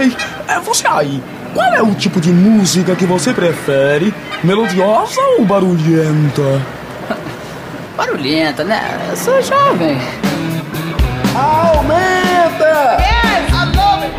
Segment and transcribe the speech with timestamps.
[0.00, 0.16] Ei,
[0.48, 1.22] é você aí.
[1.52, 4.14] Qual é o tipo de música que você prefere?
[4.42, 6.62] Melodiosa ou barulhenta?
[7.98, 8.80] Barulhenta, né?
[9.10, 9.98] Eu sou jovem.
[11.34, 12.96] Aumenta!
[12.98, 14.14] Yes, I love it.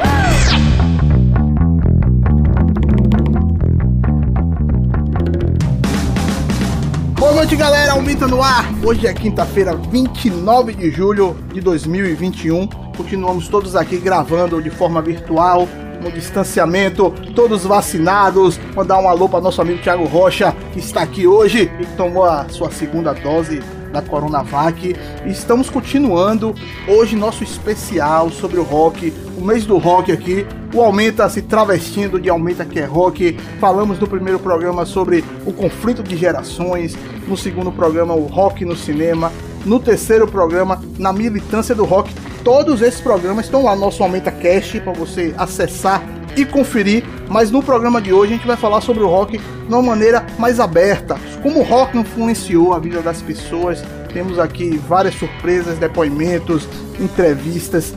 [7.18, 7.94] Boa noite, galera.
[7.94, 8.70] Aumenta no ar.
[8.84, 12.91] Hoje é quinta-feira, 29 de julho de 2021.
[12.96, 15.68] Continuamos todos aqui gravando de forma virtual,
[16.02, 18.60] no distanciamento, todos vacinados.
[18.76, 22.48] Mandar um alô para nosso amigo Thiago Rocha, que está aqui hoje e tomou a
[22.50, 24.96] sua segunda dose da Coronavac.
[25.26, 26.56] Estamos continuando
[26.88, 30.46] hoje nosso especial sobre o rock, o mês do rock aqui.
[30.74, 33.38] O Aumenta se travestindo de Aumenta que é rock.
[33.60, 36.96] Falamos no primeiro programa sobre o conflito de gerações,
[37.28, 39.32] no segundo programa o rock no cinema,
[39.66, 42.14] no terceiro programa na militância do rock.
[42.44, 46.04] Todos esses programas estão lá no nosso Aumenta Cast para você acessar
[46.36, 47.04] e conferir.
[47.30, 50.26] Mas no programa de hoje a gente vai falar sobre o rock de uma maneira
[50.38, 53.84] mais aberta, como o rock influenciou a vida das pessoas.
[54.14, 56.68] Temos aqui várias surpresas, depoimentos,
[57.00, 57.94] entrevistas.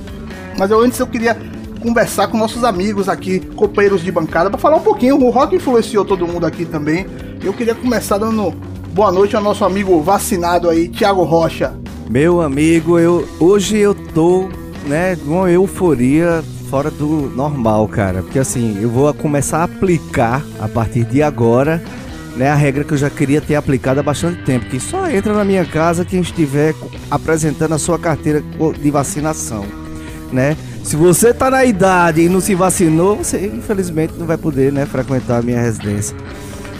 [0.56, 1.36] Mas eu antes eu queria
[1.80, 5.16] conversar com nossos amigos aqui, companheiros de bancada, para falar um pouquinho.
[5.16, 7.06] O rock influenciou todo mundo aqui também.
[7.42, 8.54] Eu queria começar dando
[8.94, 11.74] boa noite ao nosso amigo vacinado aí, Thiago Rocha.
[12.08, 14.48] Meu amigo, eu hoje eu tô,
[14.86, 18.22] né, com uma euforia fora do normal, cara.
[18.22, 21.82] Porque assim, eu vou começar a aplicar a partir de agora,
[22.36, 25.32] né, a regra que eu já queria ter aplicado há bastante tempo, que só entra
[25.32, 26.72] na minha casa quem estiver
[27.10, 28.44] apresentando a sua carteira
[28.80, 29.64] de vacinação,
[30.30, 30.56] né?
[30.84, 34.86] Se você tá na idade e não se vacinou, você infelizmente não vai poder, né,
[34.86, 36.16] frequentar a minha residência.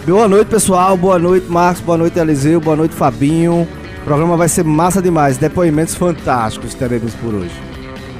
[0.05, 0.95] Boa noite, pessoal.
[0.95, 1.81] Boa noite, Marcos.
[1.81, 2.61] Boa noite, Eliseu.
[2.61, 3.67] Boa noite, Fabinho.
[4.01, 5.35] O programa vai ser massa demais.
[5.35, 7.59] Depoimentos fantásticos teremos por hoje.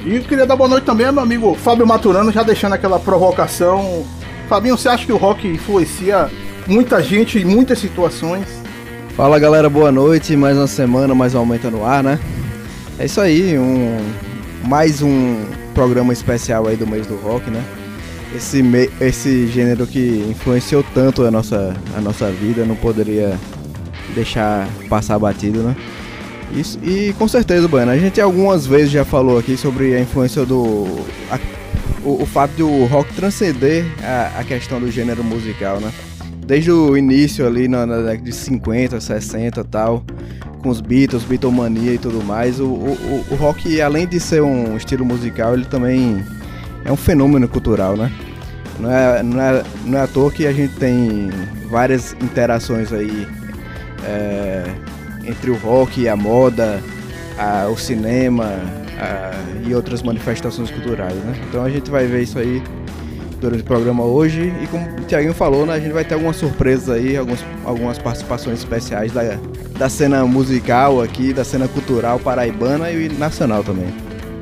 [0.03, 3.00] E eu queria dar boa noite também ao meu amigo Fábio Maturano, já deixando aquela
[3.00, 4.03] provocação.
[4.50, 6.28] Fabinho, você acha que o rock influencia
[6.66, 8.47] muita gente em muitas situações?
[9.16, 10.35] Fala galera, boa noite.
[10.35, 12.19] Mais uma semana, mais um Aumenta no Ar, né?
[12.97, 14.00] É isso aí, um,
[14.63, 17.63] mais um programa especial aí do mês do rock, né?
[18.35, 23.38] Esse, me, esse gênero que influenciou tanto a nossa, a nossa vida, não poderia
[24.13, 25.75] deixar passar batido, né?
[26.53, 30.46] Isso, e com certeza, Bueno, a gente algumas vezes já falou aqui sobre a influência
[30.46, 30.85] do.
[31.31, 31.40] a-
[32.03, 35.91] o, o fato do rock transcender a, a questão do gênero musical, né?
[36.46, 40.03] Desde o início ali na, década de 50, 60 e tal,
[40.62, 44.78] com os Beatles, Beatlemania e tudo mais, o, o, o rock, além de ser um
[44.78, 46.23] estilo musical, ele também
[46.85, 48.12] é um fenômeno cultural, né?
[48.80, 51.30] Não é, não, é, não é à toa que a gente tem
[51.69, 53.28] várias interações aí
[54.03, 54.63] é,
[55.25, 56.80] entre o rock a moda,
[57.38, 58.46] a- o cinema
[59.00, 59.31] a-
[59.68, 61.35] e outras manifestações culturais, né?
[61.50, 62.62] Então a gente vai ver isso aí
[63.40, 66.35] durante o programa hoje e como o Thiaguinho falou, né, a gente vai ter algumas
[66.38, 69.38] surpresas aí, algumas, algumas participações especiais da,
[69.78, 73.88] da cena musical aqui, da cena cultural paraibana e nacional também.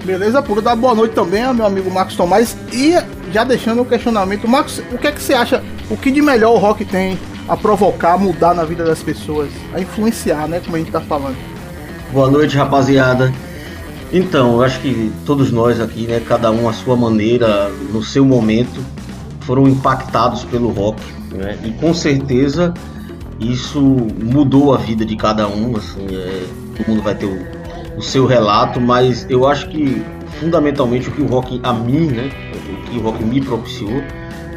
[0.04, 2.58] Beleza pura, dar boa noite também ao meu amigo Marcos Tomás.
[2.74, 2.94] E
[3.32, 5.64] já deixando o questionamento, Marcos, o que é que você acha?
[5.90, 9.50] O que de melhor o rock tem a provocar, mudar na vida das pessoas?
[9.74, 10.62] A influenciar, né?
[10.64, 11.38] Como a gente tá falando.
[12.12, 13.34] Boa noite, rapaziada.
[14.12, 18.26] Então, eu acho que todos nós aqui, né, cada um à sua maneira, no seu
[18.26, 18.84] momento,
[19.42, 21.58] foram impactados pelo rock, né?
[21.64, 22.74] E com certeza
[23.40, 26.44] isso mudou a vida de cada um, assim, é,
[26.78, 27.63] todo mundo vai ter o,
[27.96, 30.04] o seu relato, mas eu acho que
[30.40, 34.04] fundamentalmente o que o rock a mim, né, o que o rock me propiciou,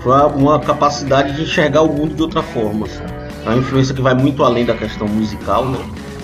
[0.02, 2.86] foi uma capacidade de enxergar o mundo de outra forma.
[2.86, 3.02] Assim.
[3.44, 5.78] É uma influência que vai muito além da questão musical, né?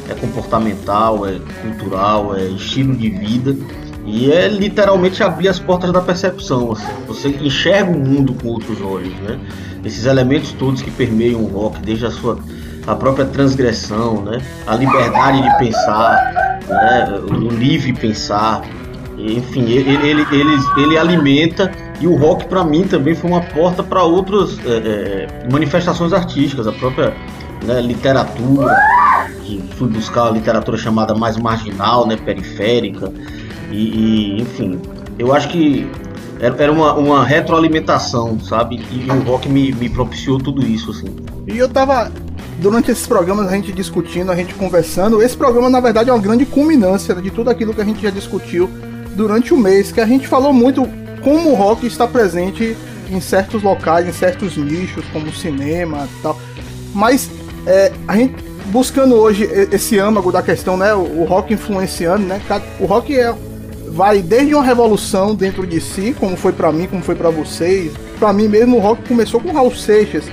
[0.08, 3.56] é comportamental, é cultural, é estilo de vida
[4.04, 6.72] e é literalmente abrir as portas da percepção.
[6.72, 6.92] Assim.
[7.06, 9.38] Você enxerga o mundo com outros olhos, né?
[9.84, 12.38] Esses elementos todos que permeiam o rock, desde a sua
[12.86, 14.40] a própria transgressão, né?
[14.66, 17.20] A liberdade de pensar, né?
[17.30, 18.62] O livre pensar,
[19.16, 21.70] enfim, ele, ele, ele, ele alimenta
[22.00, 26.66] e o rock para mim também foi uma porta para outras é, é, manifestações artísticas,
[26.66, 27.14] a própria
[27.64, 28.76] né, literatura,
[29.44, 33.12] que fui buscar a literatura chamada mais marginal, né, periférica,
[33.70, 34.80] e, e, enfim,
[35.16, 35.88] eu acho que
[36.40, 38.82] era uma, uma retroalimentação, sabe?
[38.90, 41.06] E o rock me, me propiciou tudo isso, assim.
[41.46, 42.10] E eu tava.
[42.62, 45.20] Durante esses programas, a gente discutindo, a gente conversando.
[45.20, 48.08] Esse programa, na verdade, é uma grande culminância de tudo aquilo que a gente já
[48.08, 48.70] discutiu
[49.16, 49.90] durante o mês.
[49.90, 50.88] Que a gente falou muito
[51.22, 52.76] como o rock está presente
[53.10, 56.38] em certos locais, em certos nichos, como cinema e tal.
[56.94, 57.28] Mas
[57.66, 58.36] é, a gente
[58.66, 59.42] buscando hoje
[59.72, 60.94] esse âmago da questão, né?
[60.94, 62.40] O, rock influenciando, né?
[62.78, 63.34] O rock é
[63.88, 67.90] vai desde uma revolução dentro de si, como foi para mim, como foi para vocês.
[68.20, 70.26] Para mim mesmo o rock começou com Raul Seixas.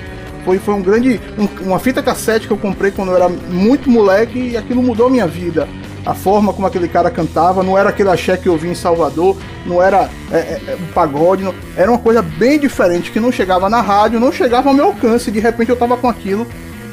[0.45, 1.19] Foi, foi um grande.
[1.37, 5.09] Um, uma fita cassete que eu comprei quando eu era muito moleque e aquilo mudou
[5.09, 5.67] minha vida.
[6.05, 9.37] A forma como aquele cara cantava, não era aquele axé que eu vi em Salvador,
[9.65, 13.31] não era é, é, é, um pagode, não, era uma coisa bem diferente que não
[13.31, 15.29] chegava na rádio, não chegava ao meu alcance.
[15.29, 16.47] De repente eu tava com aquilo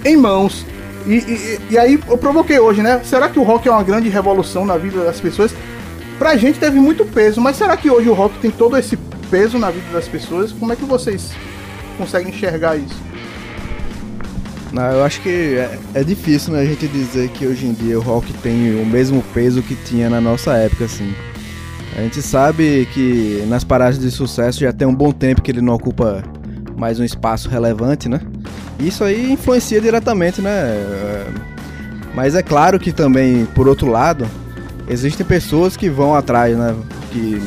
[0.05, 0.67] em mãos.
[1.07, 3.01] E, e, e, aí eu provoquei hoje, né?
[3.05, 5.55] Será que o rock é uma grande revolução na vida das pessoas?
[6.19, 8.97] Pra gente teve muito peso, mas será que hoje o rock tem todo esse
[9.31, 10.51] peso na vida das pessoas?
[10.51, 11.33] Como é que vocês
[11.97, 12.97] conseguem enxergar isso?
[14.77, 17.99] Não, eu acho que é, é, difícil né, a gente dizer que hoje em dia
[17.99, 21.15] o rock tem o mesmo peso que tinha na nossa época, assim.
[21.97, 25.63] A gente sabe que nas paradas de sucesso já tem um bom tempo que ele
[25.63, 26.23] não ocupa
[26.77, 28.21] mais um espaço relevante, né?
[28.79, 31.25] Isso aí influencia diretamente, né?
[32.15, 34.29] Mas é claro que também, por outro lado,
[34.91, 36.77] existem pessoas que vão atrás, né?
[37.11, 37.41] Que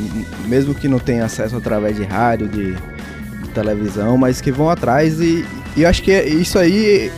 [0.47, 2.98] mesmo que não tenham acesso através de rádio, de, de
[3.61, 5.45] televisão, mas que vão atrás e,
[5.75, 7.11] e eu acho que isso aí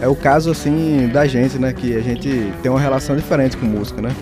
[0.00, 1.72] é o caso, assim, da gente, né?
[1.72, 4.14] Que a gente tem uma relação diferente com música, né?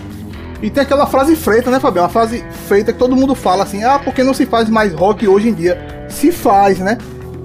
[0.61, 2.03] E tem aquela frase feita, né, Fabião?
[2.03, 5.27] Uma frase feita que todo mundo fala assim: ah, porque não se faz mais rock
[5.27, 5.77] hoje em dia?
[6.09, 6.97] Se faz, né?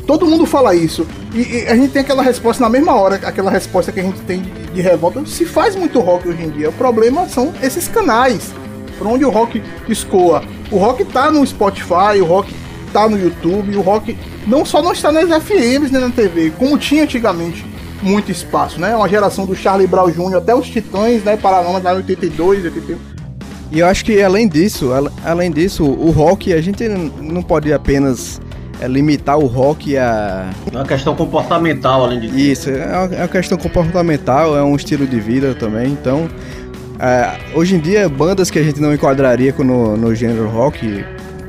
[0.06, 1.06] Todo mundo fala isso.
[1.32, 4.20] E, e, a gente tem aquela resposta na mesma hora, aquela resposta que a gente
[4.22, 5.24] tem de, de revolta.
[5.26, 6.70] Se faz muito rock hoje em dia.
[6.70, 8.52] O problema são esses canais
[8.98, 10.42] por onde o rock escoa.
[10.70, 12.52] O rock tá no Spotify, o rock
[12.94, 16.78] tá no YouTube, o rock não só não está nas FMs nem na TV, como
[16.78, 17.64] tinha antigamente
[18.00, 18.94] muito espaço, né?
[18.94, 20.36] Uma geração do Charlie Brown Jr.
[20.36, 21.36] até os Titãs, né?
[21.36, 22.98] Paralamas lá em 82, 81.
[23.72, 24.90] E eu acho que além disso,
[25.24, 28.40] além disso, o rock a gente não pode apenas
[28.80, 30.50] é, limitar o rock a.
[30.72, 32.38] É uma questão comportamental, além disso.
[32.38, 35.90] Isso, é uma, é uma questão comportamental, é um estilo de vida também.
[35.90, 36.28] Então,
[37.00, 41.04] é, hoje em dia, bandas que a gente não enquadraria no, no gênero rock,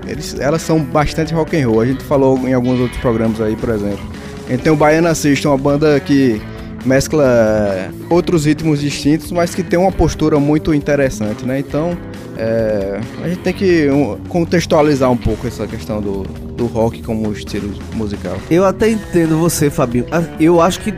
[0.07, 1.81] eles, elas são bastante rock and roll.
[1.81, 4.05] A gente falou em alguns outros programas aí, por exemplo.
[4.47, 6.41] A gente tem o Baiana System, uma banda que
[6.85, 11.59] mescla outros ritmos distintos, mas que tem uma postura muito interessante, né?
[11.59, 11.97] Então,
[12.37, 13.87] é, a gente tem que
[14.29, 18.37] contextualizar um pouco essa questão do, do rock como estilo musical.
[18.49, 20.05] Eu até entendo você, Fabinho.
[20.11, 20.93] Ah, eu acho que,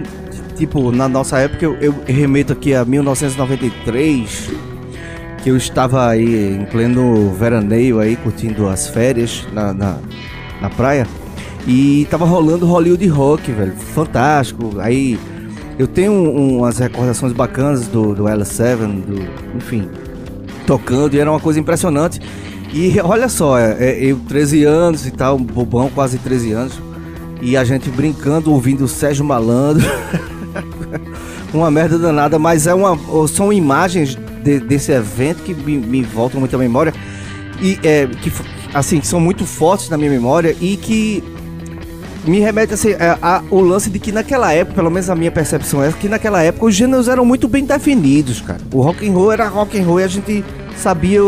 [0.55, 4.51] tipo, na nossa época, eu, eu remeto aqui a 1993,
[5.47, 9.97] que eu estava aí em pleno veraneio aí, curtindo as férias na, na,
[10.59, 11.07] na praia.
[11.65, 13.71] E tava rolando Hollywood Rock, velho.
[13.71, 14.73] Fantástico.
[14.77, 15.17] Aí
[15.79, 19.87] eu tenho um, umas recordações bacanas do, do L7, do, enfim,
[20.65, 22.19] tocando, e era uma coisa impressionante.
[22.73, 26.81] E olha só, é, é, eu 13 anos e tal, bobão, quase 13 anos,
[27.41, 29.87] e a gente brincando, ouvindo o Sérgio Malandro.
[31.53, 32.97] uma merda danada, mas é uma,
[33.29, 34.17] são imagens
[34.47, 36.93] de, desse evento que me, me voltam muito à memória
[37.61, 38.31] e é, que
[38.73, 41.21] assim são muito fortes na minha memória e que
[42.25, 45.31] me remete assim, a, a, o lance de que naquela época, pelo menos a minha
[45.31, 48.59] percepção é que naquela época os gêneros eram muito bem definidos, cara.
[48.73, 50.43] O rock and roll era rock and roll e a gente
[50.75, 51.21] sabia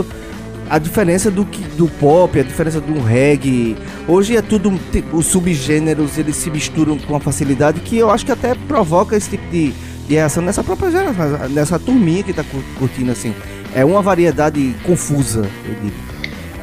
[0.70, 3.78] a diferença do que do pop, a diferença do reggae.
[4.08, 4.78] Hoje é tudo
[5.14, 9.32] os subgêneros, eles se misturam com uma facilidade que eu acho que até provoca esse
[9.32, 9.74] tipo de,
[10.10, 12.44] de reação nessa própria geração, nessa turminha que tá
[12.80, 13.34] curtindo assim.
[13.76, 15.96] É uma variedade confusa, eu digo.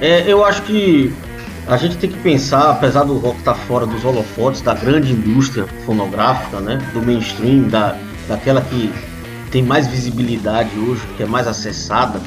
[0.00, 1.14] É, eu acho que
[1.68, 5.12] a gente tem que pensar, apesar do rock estar tá fora dos holofotes da grande
[5.12, 7.96] indústria fonográfica, né, do mainstream, da,
[8.28, 8.92] daquela que
[9.52, 12.20] tem mais visibilidade hoje, que é mais acessada,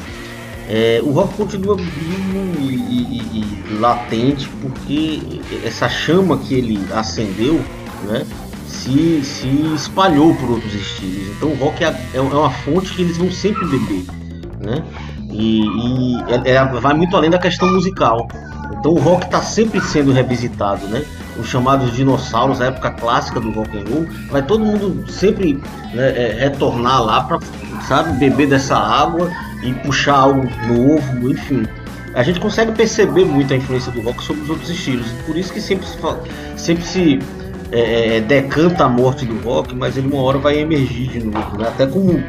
[0.70, 7.60] é, o rock continua vivo e, e, e, latente porque essa chama que ele acendeu,
[8.06, 8.26] né,
[8.70, 11.36] se, se espalhou por outros estilos.
[11.36, 14.06] Então o rock é, é, é uma fonte que eles vão sempre beber,
[14.60, 14.84] né?
[15.32, 18.28] E, e é, é, vai muito além da questão musical.
[18.80, 21.04] Então o rock está sempre sendo revisitado, né?
[21.38, 25.54] Os chamados dinossauros, a época clássica do rock and roll, vai todo mundo sempre
[25.94, 27.40] né, é, retornar lá para,
[27.88, 29.32] sabe, beber dessa água
[29.64, 31.66] e puxar algo novo, enfim.
[32.14, 35.54] A gente consegue perceber muito a influência do rock sobre os outros estilos, por isso
[35.54, 35.98] que sempre se,
[36.58, 37.20] sempre se
[37.72, 41.58] é, é, decanta a morte do rock, mas ele uma hora vai emergir de novo,
[41.58, 41.68] né?
[41.68, 42.24] até como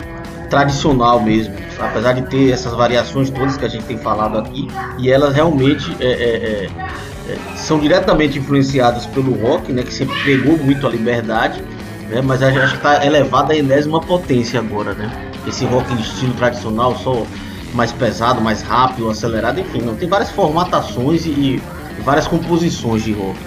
[0.48, 4.66] tradicional mesmo, apesar de ter essas variações todas que a gente tem falado aqui,
[4.98, 6.68] e elas realmente é, é, é,
[7.32, 11.62] é são diretamente influenciadas pelo rock, né, que sempre pegou muito a liberdade,
[12.08, 15.30] né, mas acho que está elevado à enésima potência agora, né?
[15.46, 17.24] Esse rock de estilo tradicional, só
[17.72, 21.62] mais pesado, mais rápido, acelerado, enfim, não tem várias formatações e, e
[22.04, 23.38] várias composições de rock.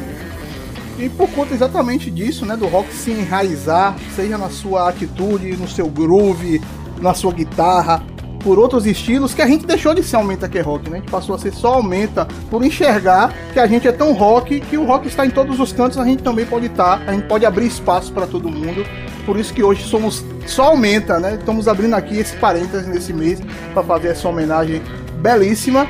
[1.03, 5.67] E por conta exatamente disso, né, do rock se enraizar, seja na sua atitude, no
[5.67, 6.61] seu groove,
[7.01, 8.01] na sua guitarra,
[8.39, 10.97] por outros estilos que a gente deixou de ser aumenta que é rock, né?
[10.97, 14.61] A gente passou a ser só aumenta por enxergar que a gente é tão rock
[14.61, 17.27] que o rock está em todos os cantos, a gente também pode estar, a gente
[17.27, 18.85] pode abrir espaço para todo mundo.
[19.25, 21.35] Por isso que hoje somos só aumenta, né?
[21.35, 23.41] Estamos abrindo aqui esse parênteses nesse mês
[23.73, 24.81] para fazer essa homenagem
[25.21, 25.85] belíssima.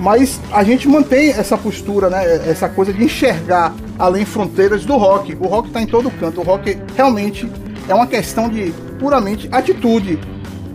[0.00, 2.48] Mas a gente mantém essa postura, né?
[2.48, 5.36] Essa coisa de enxergar além fronteiras do rock.
[5.40, 6.40] O rock está em todo canto.
[6.40, 7.48] O rock realmente
[7.88, 10.18] é uma questão de puramente atitude.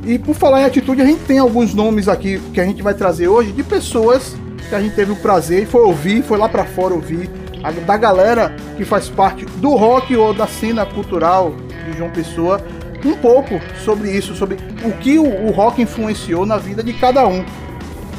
[0.05, 2.93] E por falar em atitude, a gente tem alguns nomes aqui que a gente vai
[2.93, 4.35] trazer hoje de pessoas
[4.69, 7.29] que a gente teve o prazer e foi ouvir, foi lá para fora ouvir,
[7.63, 11.53] a, da galera que faz parte do rock ou da cena cultural
[11.85, 12.61] de João Pessoa,
[13.05, 17.27] um pouco sobre isso, sobre o que o, o rock influenciou na vida de cada
[17.27, 17.43] um.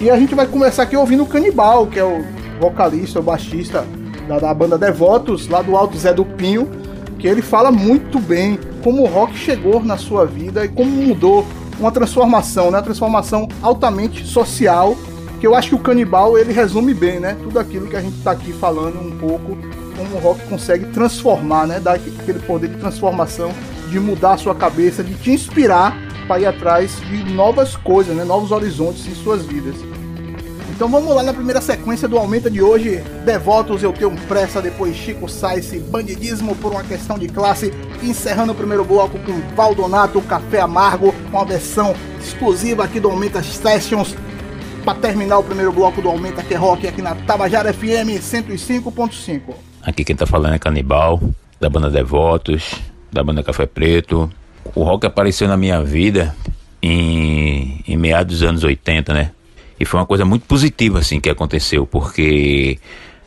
[0.00, 2.24] E a gente vai começar aqui ouvindo o Canibal, que é o
[2.60, 3.84] vocalista, o baixista
[4.28, 6.68] da, da banda Devotos, lá do Alto Zé do Pinho,
[7.18, 11.44] que ele fala muito bem como o rock chegou na sua vida e como mudou
[11.80, 12.78] uma transformação, né?
[12.78, 14.96] Uma transformação altamente social,
[15.40, 17.36] que eu acho que o Canibal ele resume bem, né?
[17.42, 19.58] Tudo aquilo que a gente está aqui falando um pouco,
[19.96, 21.80] como o rock consegue transformar, né?
[21.80, 23.50] Dar aquele poder de transformação,
[23.90, 28.22] de mudar a sua cabeça, de te inspirar para ir atrás de novas coisas, né?
[28.22, 29.74] Novos horizontes em suas vidas.
[30.70, 33.02] Então vamos lá na primeira sequência do Aumenta de hoje.
[33.24, 37.72] Devotos, eu tenho pressa, depois Chico Sainz, bandidismo por uma questão de classe.
[38.00, 44.14] Encerrando o primeiro bloco com Valdonato, Café Amargo, uma versão exclusiva aqui do Aumenta Sessions.
[44.84, 49.54] Para terminar o primeiro bloco do Aumenta Que Rock aqui na Tabajara FM 105.5.
[49.82, 51.20] Aqui quem tá falando é Canibal,
[51.58, 52.76] da banda Devotos,
[53.10, 54.30] da banda Café Preto.
[54.74, 56.34] O rock apareceu na minha vida
[56.82, 59.32] em, em meados dos anos 80, né?
[59.80, 62.78] E foi uma coisa muito positiva, assim, que aconteceu, porque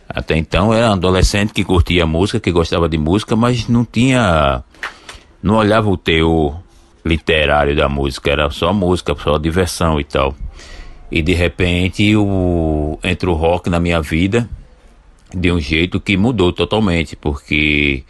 [0.07, 4.63] até então era um adolescente que curtia música, que gostava de música, mas não tinha.
[5.41, 6.55] não olhava o teu
[7.05, 10.35] literário da música, era só música, só diversão e tal.
[11.09, 14.49] E de repente o, entra o rock na minha vida
[15.33, 18.03] de um jeito que mudou totalmente, porque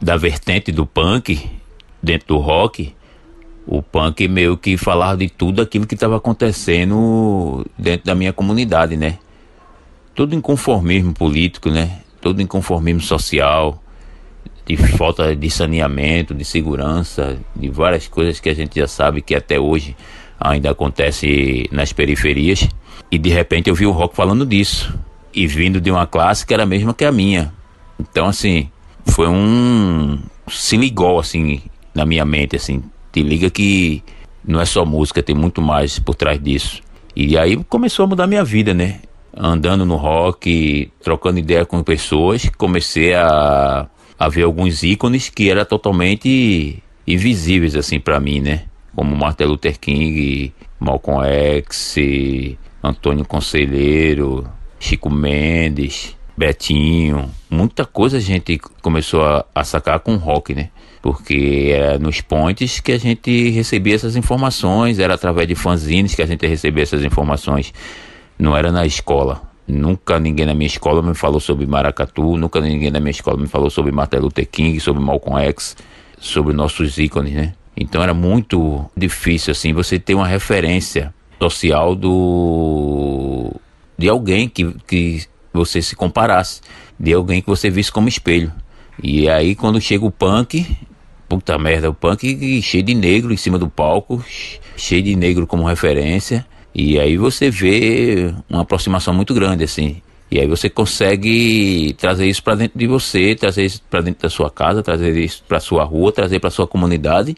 [0.00, 1.48] da vertente do punk
[2.02, 2.94] dentro do rock,
[3.66, 8.96] o punk meio que falava de tudo aquilo que estava acontecendo dentro da minha comunidade,
[8.96, 9.18] né?
[10.14, 12.00] Todo inconformismo político, né?
[12.20, 13.82] Todo inconformismo social,
[14.66, 19.34] de falta de saneamento, de segurança, de várias coisas que a gente já sabe que
[19.34, 19.96] até hoje
[20.38, 22.68] ainda acontece nas periferias.
[23.10, 24.92] E de repente eu vi o rock falando disso.
[25.34, 27.54] E vindo de uma classe que era a mesma que a minha.
[27.98, 28.70] Então, assim,
[29.06, 30.18] foi um.
[30.48, 31.62] Se ligou, assim,
[31.94, 32.82] na minha mente, assim
[33.12, 34.02] te liga que
[34.44, 36.80] não é só música, tem muito mais por trás disso.
[37.14, 39.00] E aí começou a mudar minha vida, né?
[39.36, 43.86] Andando no rock, trocando ideia com pessoas, comecei a,
[44.18, 48.64] a ver alguns ícones que eram totalmente invisíveis assim para mim, né?
[48.96, 54.46] Como Martin Luther King, Malcolm X, Antônio Conselheiro,
[54.80, 60.70] Chico Mendes, Betinho, muita coisa a gente começou a, a sacar com rock, né?
[61.02, 66.22] Porque era nos pontes que a gente recebia essas informações, era através de fanzines que
[66.22, 67.74] a gente recebia essas informações,
[68.38, 69.42] não era na escola.
[69.66, 73.48] Nunca ninguém na minha escola me falou sobre Maracatu, nunca ninguém na minha escola me
[73.48, 75.76] falou sobre Martin Luther King, sobre Malcolm X,
[76.18, 77.54] sobre nossos ícones, né?
[77.76, 83.52] Então era muito difícil assim você ter uma referência social do
[83.98, 86.60] de alguém que, que você se comparasse,
[86.98, 88.52] de alguém que você visse como espelho.
[89.02, 90.66] E aí quando chega o punk,
[91.38, 94.22] puta merda, o punk cheio de negro em cima do palco,
[94.76, 96.44] cheio de negro como referência.
[96.74, 100.02] E aí você vê uma aproximação muito grande, assim.
[100.30, 104.30] E aí você consegue trazer isso para dentro de você, trazer isso para dentro da
[104.30, 107.34] sua casa, trazer isso para sua rua, trazer para sua comunidade.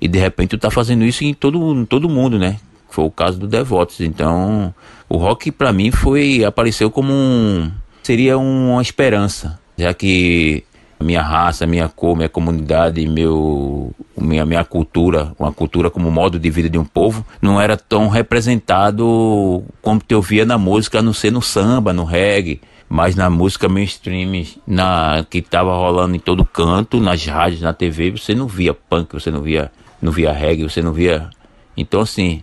[0.00, 2.58] E de repente tu tá fazendo isso em todo, em todo mundo, né?
[2.90, 4.00] Foi o caso do Devotos.
[4.00, 4.74] Então,
[5.08, 7.70] o rock para mim foi apareceu como um
[8.02, 10.64] seria uma esperança, já que
[11.02, 16.50] minha raça, minha cor, minha comunidade, meu, minha, minha cultura, uma cultura como modo de
[16.50, 21.12] vida de um povo, não era tão representado como eu via na música, a não
[21.12, 26.44] ser no samba, no reggae, mas na música mainstream, na, que estava rolando em todo
[26.44, 30.64] canto, nas rádios, na TV, você não via punk, você não via, não via reggae,
[30.64, 31.30] você não via.
[31.76, 32.42] Então, assim,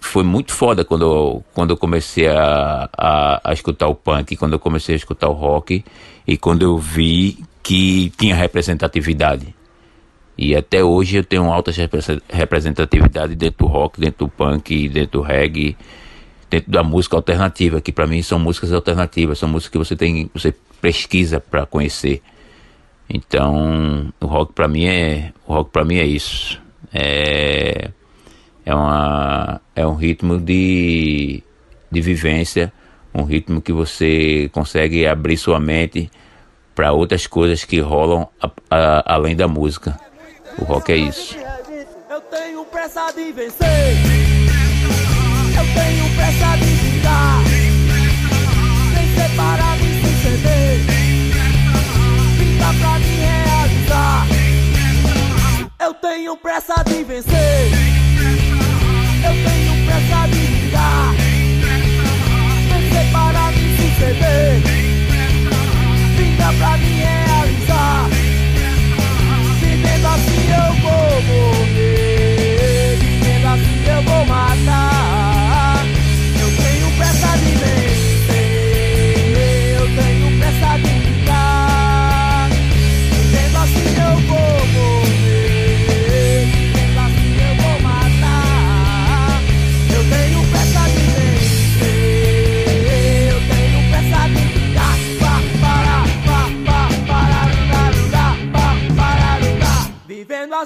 [0.00, 4.54] foi muito foda quando eu, quando eu comecei a, a, a escutar o punk, quando
[4.54, 5.84] eu comecei a escutar o rock
[6.26, 9.52] e quando eu vi que tinha representatividade.
[10.38, 11.72] E até hoje eu tenho alta
[12.28, 15.76] representatividade dentro do rock, dentro do punk, dentro do reggae,
[16.48, 20.30] dentro da música alternativa, que para mim são músicas alternativas, são músicas que você tem,
[20.32, 22.22] você pesquisa para conhecer.
[23.10, 26.62] Então, o rock para mim é, o rock para mim é isso.
[26.94, 27.90] É
[28.64, 31.42] é, uma, é um ritmo de,
[31.90, 32.72] de vivência,
[33.12, 36.08] um ritmo que você consegue abrir sua mente
[36.76, 39.98] para outras coisas que rolam a, a, além da música.
[40.58, 41.34] O rock é isso.
[42.10, 43.96] Eu tenho pressa de vencer.
[45.56, 47.42] Eu tenho pressa de ficar.
[48.92, 50.80] Vencer para me suceder.
[52.38, 54.26] Fica pra me realizar.
[55.80, 57.70] Eu tenho pressa de vencer.
[59.24, 59.55] Eu tenho
[66.52, 66.95] pra me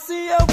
[0.01, 0.50] assim eu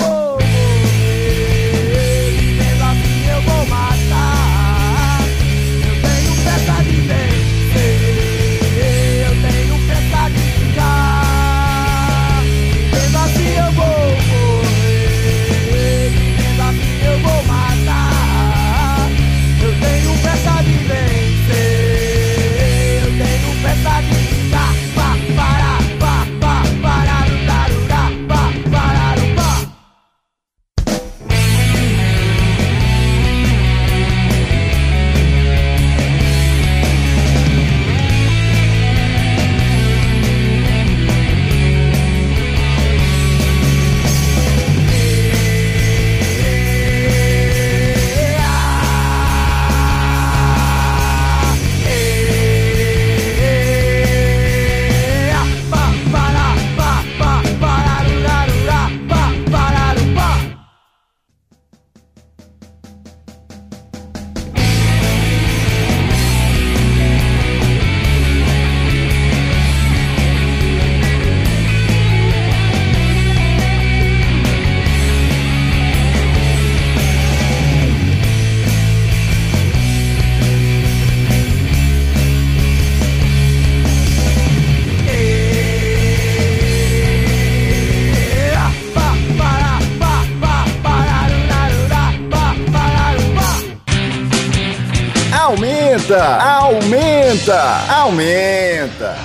[96.08, 99.18] Aumenta, aumenta, aumenta.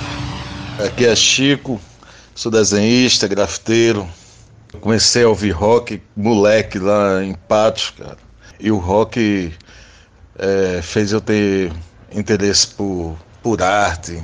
[0.85, 1.79] Aqui é Chico,
[2.35, 4.05] sou desenhista, grafiteiro.
[4.81, 8.17] Comecei a ouvir rock, moleque lá em Patos, cara.
[8.59, 9.53] E o rock
[10.37, 11.71] eh, fez eu ter
[12.11, 14.21] interesse por, por arte,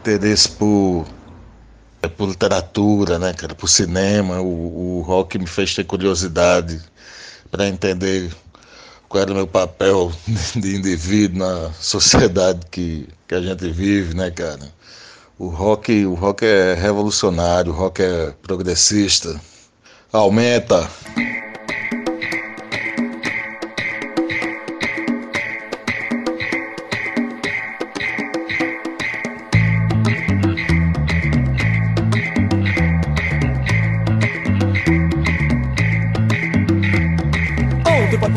[0.00, 1.06] interesse por,
[2.02, 4.38] eh, por literatura, né, cara, por cinema.
[4.38, 6.78] O, o rock me fez ter curiosidade
[7.50, 8.30] para entender
[9.14, 10.10] qual era o meu papel
[10.56, 14.72] de indivíduo na sociedade que, que a gente vive, né, cara?
[15.38, 19.40] O rock, o rock é revolucionário, o rock é progressista.
[20.12, 20.90] Aumenta.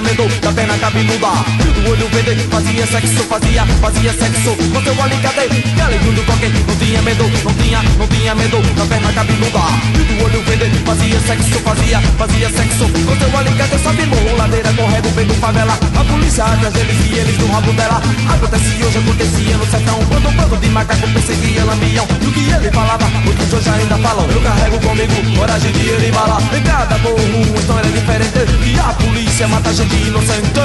[0.00, 1.28] Medo da perna cabeluda.
[1.74, 5.48] Do olho verde, fazia sexo, fazia, fazia sexo com seu alicate.
[5.76, 9.58] Galego do toque, não tinha medo, não tinha, não tinha medo da perna cabeluda.
[9.92, 13.78] Do olho verde, fazia sexo, fazia, fazia sexo com seu alicate.
[13.82, 15.78] Sobe morro, ladeira, correndo, vendo favela.
[15.98, 18.02] A polícia atrás deles e eles no rabo dela.
[18.28, 19.98] Acontece hoje, acontecia no sertão.
[20.08, 22.06] Quando um bando de macaco perseguia lampião.
[22.20, 24.28] E o que ele falava, muitos hoje ainda falam.
[24.30, 26.42] Eu carrego comigo coragem de ele balar.
[26.54, 28.40] Em cada morro, uma história diferente.
[28.64, 30.60] E a polícia mata gente inocente.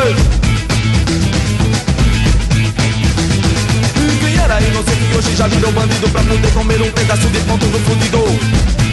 [3.97, 7.65] E Quem era inocente hoje já virou bandido pra poder comer um pedaço de ponto
[7.65, 8.85] no fundidor.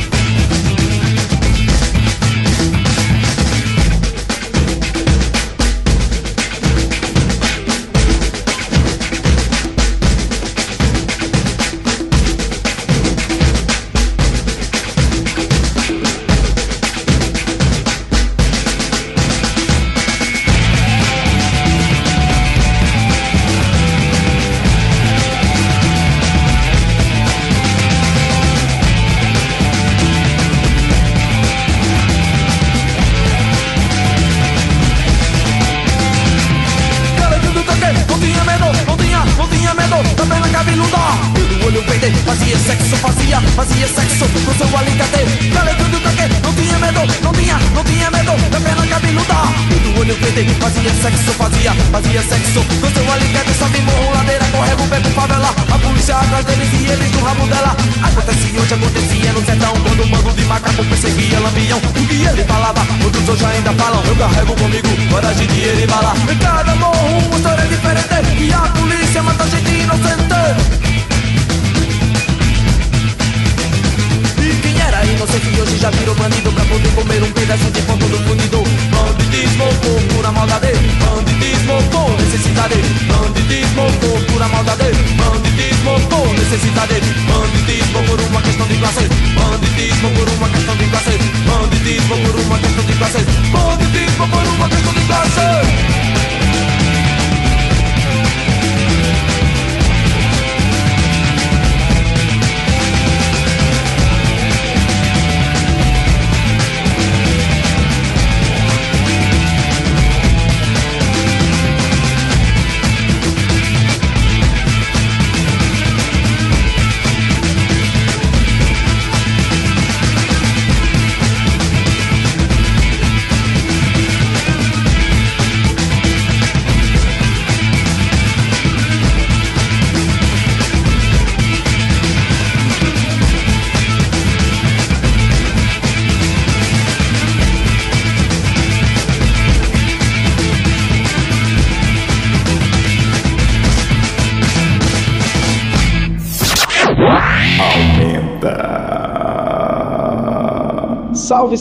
[70.03, 70.22] Salve,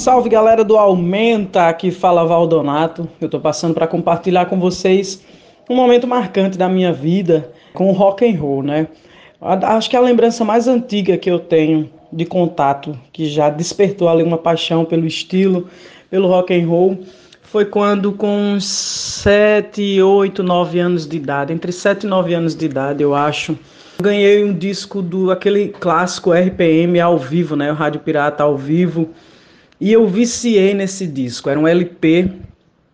[0.02, 3.08] salve galera do Aumenta, aqui fala Valdonato.
[3.22, 5.24] Eu tô passando para compartilhar com vocês
[5.70, 8.88] um momento marcante da minha vida com o rock and roll, né?
[9.40, 14.24] Acho que a lembrança mais antiga que eu tenho de contato, que já despertou ali
[14.24, 15.70] uma paixão pelo estilo,
[16.10, 16.98] pelo rock and roll,
[17.44, 22.66] foi quando com 7, 8, 9 anos de idade, entre 7 e 9 anos de
[22.66, 23.56] idade, eu acho,
[24.02, 29.08] ganhei um disco do aquele clássico RPM ao vivo, né, o Rádio Pirata ao vivo
[29.82, 32.30] e eu viciei nesse disco, era um LP,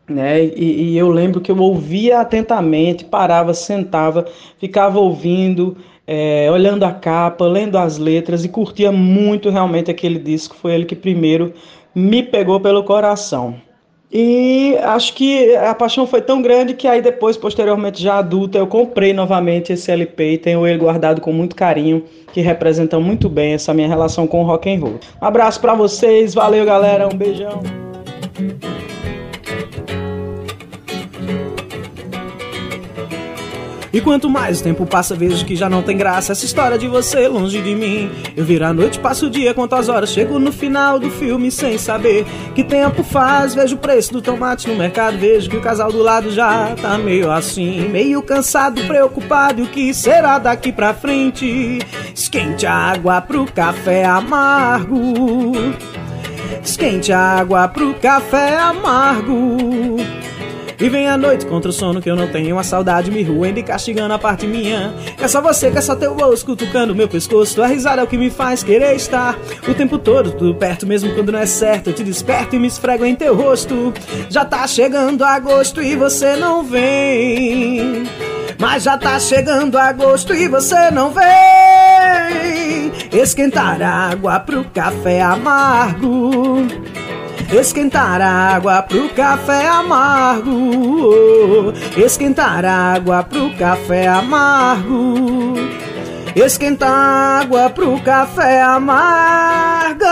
[0.08, 0.42] né?
[0.42, 4.26] E, e eu lembro que eu ouvia atentamente, parava, sentava,
[4.58, 5.76] ficava ouvindo,
[6.08, 10.56] é, olhando a capa, lendo as letras e curtia muito realmente aquele disco.
[10.56, 11.54] Foi ele que primeiro
[11.94, 13.56] me pegou pelo coração.
[14.12, 18.66] E acho que a paixão foi tão grande que aí depois, posteriormente, já adulta, eu
[18.66, 23.54] comprei novamente esse LP e tenho ele guardado com muito carinho, que representa muito bem
[23.54, 25.00] essa minha relação com o rock and roll.
[25.22, 27.62] Um abraço para vocês, valeu galera, um beijão.
[33.98, 36.88] E quanto mais o tempo passa, vejo que já não tem graça essa história de
[36.88, 38.12] você longe de mim.
[38.36, 41.80] Eu viro a noite, passo o dia, quantas horas chego no final do filme sem
[41.80, 43.56] saber que tempo faz.
[43.56, 46.96] Vejo o preço do tomate no mercado, vejo que o casal do lado já tá
[47.00, 49.62] meio assim, meio cansado, preocupado.
[49.62, 51.80] E o que será daqui pra frente?
[52.14, 55.54] Esquente a água pro café amargo.
[56.64, 59.98] Esquente a água pro café amargo.
[60.80, 63.60] E vem a noite contra o sono que eu não tenho, a saudade me ruendo
[63.60, 64.94] e castigando a parte minha.
[65.20, 67.56] É só você que é só teu bolso cutucando meu pescoço.
[67.56, 69.38] Tua risada é o que me faz querer estar
[69.68, 71.90] o tempo todo tudo perto, mesmo quando não é certo.
[71.90, 73.92] Eu te desperto e me esfrego em teu rosto.
[74.30, 78.04] Já tá chegando agosto e você não vem.
[78.60, 82.92] Mas já tá chegando agosto e você não vem.
[83.12, 86.68] Esquentar água pro café amargo
[87.52, 95.56] esquentar água pro café amargo, esquentar água pro café amargo,
[96.36, 100.06] esquentar água pro café amargo.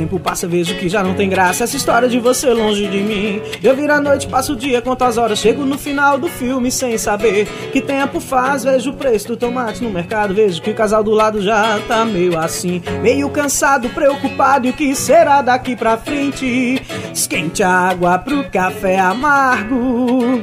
[0.00, 3.42] Tempo passa, vejo que já não tem graça essa história de você longe de mim.
[3.62, 6.70] Eu viro a noite, passo o dia, conto as horas, chego no final do filme
[6.70, 8.64] sem saber que tempo faz.
[8.64, 12.02] Vejo o preço do tomate no mercado, vejo que o casal do lado já tá
[12.06, 14.66] meio assim, meio cansado, preocupado.
[14.66, 16.80] E o que será daqui pra frente?
[17.12, 20.42] Esquente a água pro café amargo.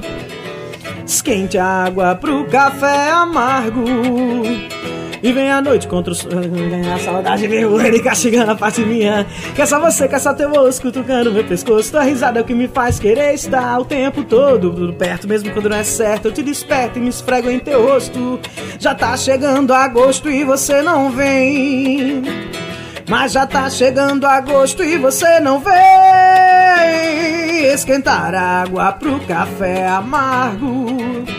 [1.03, 3.83] Esquente a água pro café amargo.
[5.21, 6.17] E vem a noite contra o
[6.69, 9.25] Ganhar a saudade meu ele castigando a parte minha.
[9.55, 11.91] Que é só você, que é só teu osso cutucando meu pescoço.
[11.91, 15.69] Tua risada é o que me faz querer estar o tempo todo perto, mesmo quando
[15.69, 16.27] não é certo.
[16.27, 18.39] Eu te desperto e me esfrego em teu rosto.
[18.79, 22.23] Já tá chegando agosto e você não vem.
[23.09, 25.75] Mas já tá chegando agosto e você não vem.
[27.73, 31.36] Esquentar água pro café amargo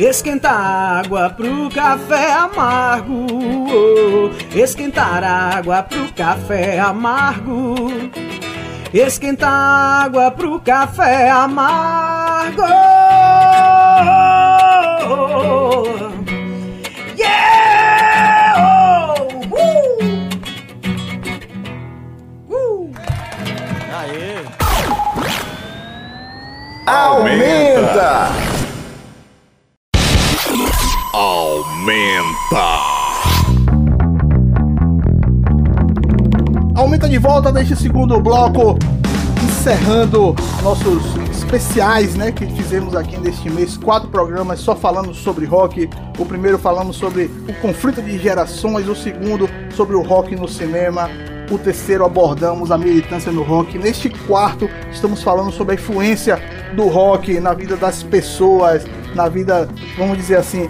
[0.00, 3.26] Esquentar água pro café amargo.
[4.54, 7.74] Esquentar água pro café amargo.
[8.94, 12.62] Esquentar água pro café amargo.
[17.18, 18.56] Yeah!
[19.52, 19.68] Uh!
[22.48, 22.90] Uh!
[24.00, 24.46] Aê!
[26.86, 28.30] Aumenta!
[28.30, 28.49] Aumenta!
[36.76, 38.78] Aumenta de volta neste segundo bloco,
[39.42, 45.90] encerrando nossos especiais, né, que fizemos aqui neste mês, quatro programas só falando sobre rock.
[46.16, 51.10] O primeiro falamos sobre o conflito de gerações, o segundo sobre o rock no cinema,
[51.50, 53.76] o terceiro abordamos a militância no rock.
[53.76, 56.40] Neste quarto estamos falando sobre a influência
[56.76, 59.68] do rock na vida das pessoas, na vida,
[59.98, 60.68] vamos dizer assim,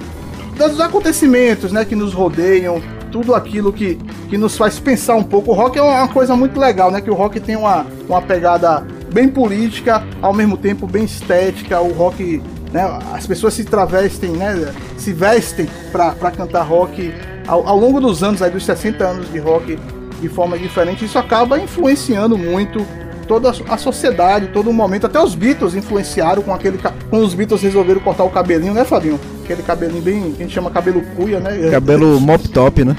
[0.68, 3.96] dos acontecimentos, né, que nos rodeiam, tudo aquilo que,
[4.28, 5.50] que nos faz pensar um pouco.
[5.50, 8.86] O rock é uma coisa muito legal, né, que o rock tem uma, uma pegada
[9.12, 11.80] bem política, ao mesmo tempo bem estética.
[11.80, 12.42] O rock,
[12.72, 17.12] né, as pessoas se travestem, né, se vestem para cantar rock
[17.46, 19.78] ao, ao longo dos anos, aí dos 60 anos de rock
[20.20, 21.04] de forma diferente.
[21.04, 22.86] Isso acaba influenciando muito
[23.30, 25.06] toda a sociedade, todo o momento.
[25.06, 26.80] Até os Beatles influenciaram com aquele.
[27.08, 29.20] Quando os Beatles resolveram cortar o cabelinho, né, Fabinho?
[29.44, 30.32] Aquele cabelinho bem.
[30.32, 31.70] que a gente chama cabelo cuia, né?
[31.70, 32.96] Cabelo mop top, né?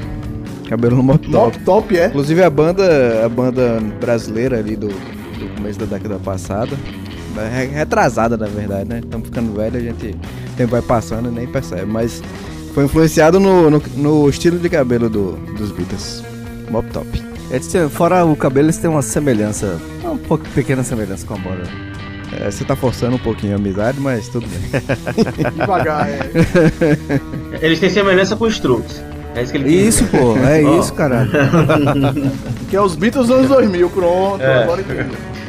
[0.69, 1.57] Cabelo no mop top.
[1.57, 2.07] Mop top, é.
[2.07, 6.77] Inclusive a banda, a banda brasileira ali do, do começo da década passada.
[7.37, 9.01] é Retrasada, na verdade, né?
[9.03, 10.15] Estamos ficando velho, a gente.
[10.53, 11.85] O tempo vai passando e nem percebe.
[11.85, 12.23] Mas
[12.73, 16.23] foi influenciado no, no, no estilo de cabelo do, dos Beatles.
[16.69, 17.30] Mop top.
[17.51, 21.37] Eles têm- fora o cabelo, eles têm uma semelhança, uma pouco pequena semelhança com a
[21.37, 21.63] banda.
[22.39, 24.81] É, você tá forçando um pouquinho a amizade, mas tudo bem.
[25.59, 26.19] Devagar, é.
[27.61, 29.03] Eles têm semelhança com os Strokes.
[29.35, 30.79] É isso que ele quis Isso, pô, é Ó.
[30.79, 31.29] isso, caralho.
[32.69, 34.41] que é os Beatles dos anos 2000, pronto.
[34.41, 34.63] É.
[34.63, 34.83] Agora.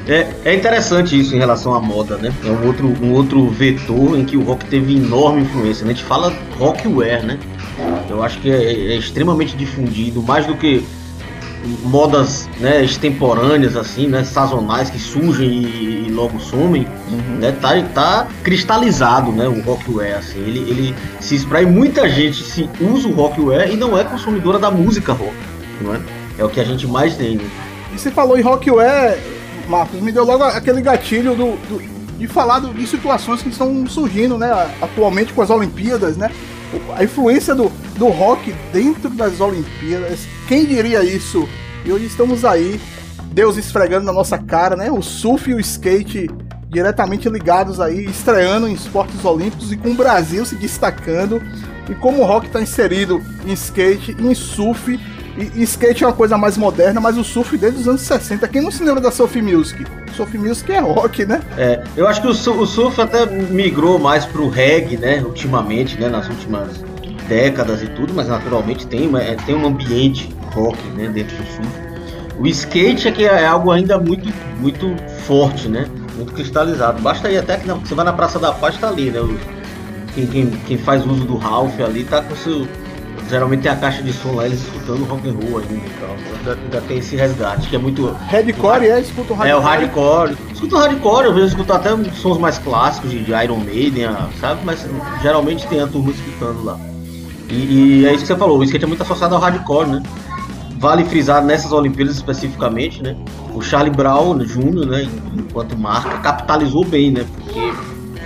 [0.08, 2.32] É, é interessante isso em relação à moda, né?
[2.44, 5.84] É um outro, um outro vetor em que o rock teve enorme influência.
[5.84, 5.92] né?
[5.92, 7.38] A gente fala rockwear, né?
[8.08, 8.62] Eu acho que é,
[8.92, 10.84] é extremamente difundido, mais do que
[11.84, 14.24] modas né, extemporâneas, assim, né?
[14.24, 16.86] Sazonais que surgem e, e logo sumem.
[17.38, 17.52] Né?
[17.60, 19.46] Tá, tá cristalizado, né?
[19.48, 20.38] O rockwear, assim.
[20.40, 21.66] Ele, ele se espraia.
[21.66, 25.34] Muita gente se usa o rockwear e não é consumidora da música rock,
[25.80, 26.00] não é?
[26.38, 27.36] É o que a gente mais tem.
[27.36, 27.44] né?
[27.94, 29.16] E você falou em rockwear,
[29.68, 31.82] Marcos, me deu logo aquele gatilho do, do-
[32.18, 36.30] de falar do- de situações que estão surgindo, né, atualmente com as Olimpíadas, né?
[36.96, 41.48] A influência do, do rock dentro das Olimpíadas, quem diria isso?
[41.84, 42.80] E hoje estamos aí,
[43.32, 44.90] Deus esfregando na nossa cara, né?
[44.90, 46.28] O surf e o skate
[46.68, 51.42] diretamente ligados aí, estreando em esportes olímpicos e com o Brasil se destacando.
[51.88, 54.98] E como o rock está inserido em skate, em surf,
[55.36, 58.46] e, skate é uma coisa mais moderna, mas o surf desde os anos 60.
[58.48, 59.84] Quem não se lembra da Surf Music?
[60.14, 61.40] Surf Music é rock, né?
[61.56, 66.28] É, eu acho que o surf até migrou mais pro reggae, né, ultimamente, né, nas
[66.28, 66.84] últimas
[67.32, 71.68] décadas e tudo, mas naturalmente tem, é, tem um ambiente rock, né, dentro do surf.
[72.38, 74.28] O skate é que é algo ainda muito,
[74.60, 74.94] muito
[75.26, 77.00] forte, né, muito cristalizado.
[77.00, 79.38] Basta ir até que na- você vai na Praça da Paz, tá ali, né, o-
[80.14, 82.66] quem, quem, quem faz uso do Ralph ali tá com seu...
[83.30, 86.10] Geralmente tem a caixa de som lá, eles escutando rock and roll ainda e tal.
[86.38, 88.08] Ainda, ainda tem esse resgate, que é muito...
[88.28, 89.00] Hardcore, é?
[89.00, 89.48] Escuta o hardcore.
[89.50, 90.36] É, o hardcore.
[90.52, 91.90] Escuto hardcore, às vezes escuto até
[92.20, 94.60] sons mais clássicos de, Iron Maiden, sabe?
[94.64, 94.86] Mas
[95.22, 96.78] geralmente tem a turma escutando lá.
[97.52, 100.02] E, e é isso que você falou, o skate é muito associado ao hardcore, né?
[100.78, 103.14] Vale frisar nessas Olimpíadas especificamente, né?
[103.54, 107.24] O Charlie Brown Jr., né, enquanto marca, capitalizou bem, né?
[107.36, 107.72] Porque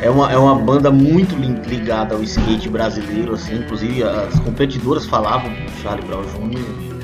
[0.01, 5.05] é uma, é uma banda muito li- ligada ao skate brasileiro, assim, inclusive as competidoras
[5.05, 6.97] falavam do Charlie Brown Jr.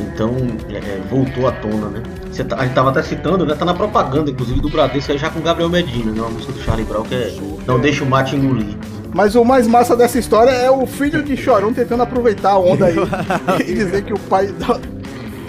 [0.00, 0.30] Então
[0.70, 2.02] é, é, voltou à tona, né?
[2.30, 3.54] Você tá, a gente tava até citando, né?
[3.54, 6.20] Tá na propaganda, inclusive, do Bradesco já com Gabriel Medina, né?
[6.20, 7.34] Uma música do Charlie Brown que é
[7.66, 8.76] Não Deixa o Mate Engolir.
[9.14, 12.86] Mas o mais massa dessa história é o filho de Chorão tentando aproveitar a onda
[12.86, 12.96] aí
[13.66, 14.78] e dizer que o pai da-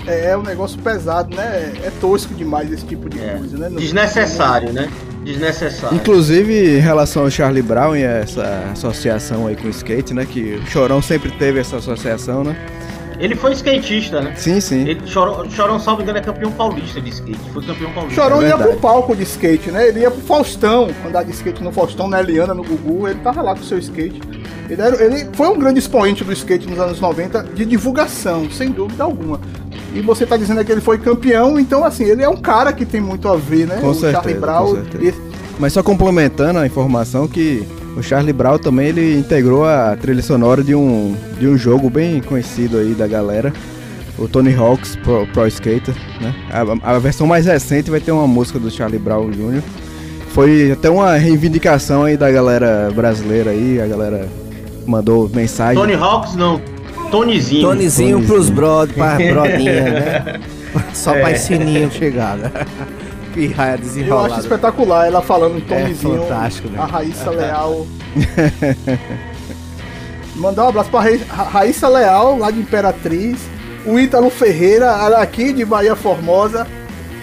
[0.08, 1.74] é, é um negócio pesado, né?
[1.84, 3.70] É tosco demais esse tipo de coisa, né?
[3.70, 4.88] Não- Desnecessário, né?
[5.24, 5.98] Desnecessário.
[5.98, 10.28] Inclusive, em relação ao Charlie Brown e essa associação aí com o skate, né?
[10.32, 12.56] Que o Chorão sempre teve essa associação, né?
[13.20, 14.34] Ele foi skatista, né?
[14.36, 14.88] Sim, sim.
[14.88, 17.40] Ele, Chorão, Chorão, salvo engano, é campeão paulista de skate.
[17.54, 18.22] Foi campeão paulista.
[18.22, 19.88] Chorão ia pro palco de skate, né?
[19.88, 23.42] Ele ia pro Faustão, andar de skate no Faustão, na Eliana, no Gugu, ele tava
[23.42, 24.22] lá com o seu skate.
[24.70, 28.70] Ele, era- ele foi um grande expoente do skate nos anos 90 de divulgação, sem
[28.72, 29.40] dúvida alguma.
[29.94, 32.86] E você tá dizendo que ele foi campeão, então assim, ele é um cara que
[32.86, 33.78] tem muito a ver, né?
[33.80, 34.78] Com o certeza, Charlie com Brown.
[35.58, 40.64] Mas só complementando a informação que o Charlie Brown também ele integrou a trilha sonora
[40.64, 43.54] de um, de um jogo bem conhecido aí da galera,
[44.18, 46.34] o Tony Hawk's Pro, Pro Skater, né?
[46.84, 49.62] A, a versão mais recente vai ter uma música do Charlie Brown Jr.
[50.30, 54.28] Foi até uma reivindicação aí da galera brasileira aí, a galera
[54.86, 55.76] mandou mensagem.
[55.82, 56.62] Tony Hawks não.
[57.12, 57.62] Tonyzinho.
[57.70, 60.40] Tonizinho pros brod, pra brodinha, né?
[60.94, 61.22] Só É.
[61.22, 62.52] pra sininho chegar, né?
[63.36, 64.40] Pirraia Eu acho desenrolada.
[64.42, 66.22] espetacular ela falando em Tonyzinho.
[66.24, 66.80] fantástico, né?
[66.82, 67.86] A Raíssa Leal.
[70.36, 73.38] Mandar um abraço pra Raí- Ra- Raíssa Leal, lá de Imperatriz.
[73.86, 76.66] O Ítalo Ferreira, aqui de Bahia Formosa.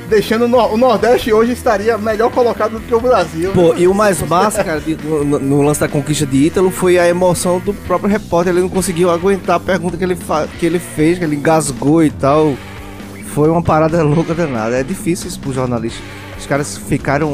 [0.08, 3.50] Deixando o Nor- o Nordeste hoje estaria melhor colocado do que o Brasil.
[3.52, 6.98] Pô, e o mais massa, cara, de- no, no- lance da conquista de Ítalo foi
[6.98, 8.52] a emoção do próprio repórter.
[8.52, 10.16] Ele não conseguiu aguentar a pergunta que ele,
[10.58, 12.54] que ele fez, que ele engasgou e tal.
[13.34, 14.76] Foi uma parada louca danada.
[14.78, 16.02] É difícil isso pro jornalista.
[16.38, 17.32] Os caras ficaram.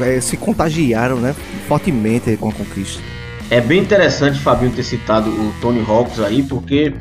[0.00, 1.34] eh, se contagiaram, né?
[1.66, 3.02] Fortemente com a conquista.
[3.50, 6.94] É bem interessante, Fabinho, ter citado o Tony Hawks aí, porque,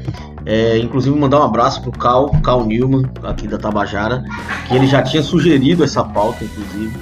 [0.45, 4.23] é, inclusive, mandar um abraço pro Cal, Cal Newman, aqui da Tabajara,
[4.65, 6.93] que ele já tinha sugerido essa pauta, inclusive,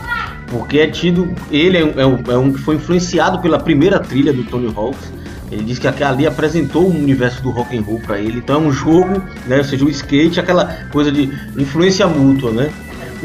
[0.48, 1.32] porque é tido.
[1.52, 5.14] Ele é, é um, é um que foi influenciado pela primeira trilha do Tony Hawks.
[5.52, 8.40] Ele disse que ali apresentou o universo do rock and roll para ele.
[8.40, 9.58] Então é um jogo, né?
[9.58, 12.72] Ou seja, o skate, aquela coisa de influência mútua, né?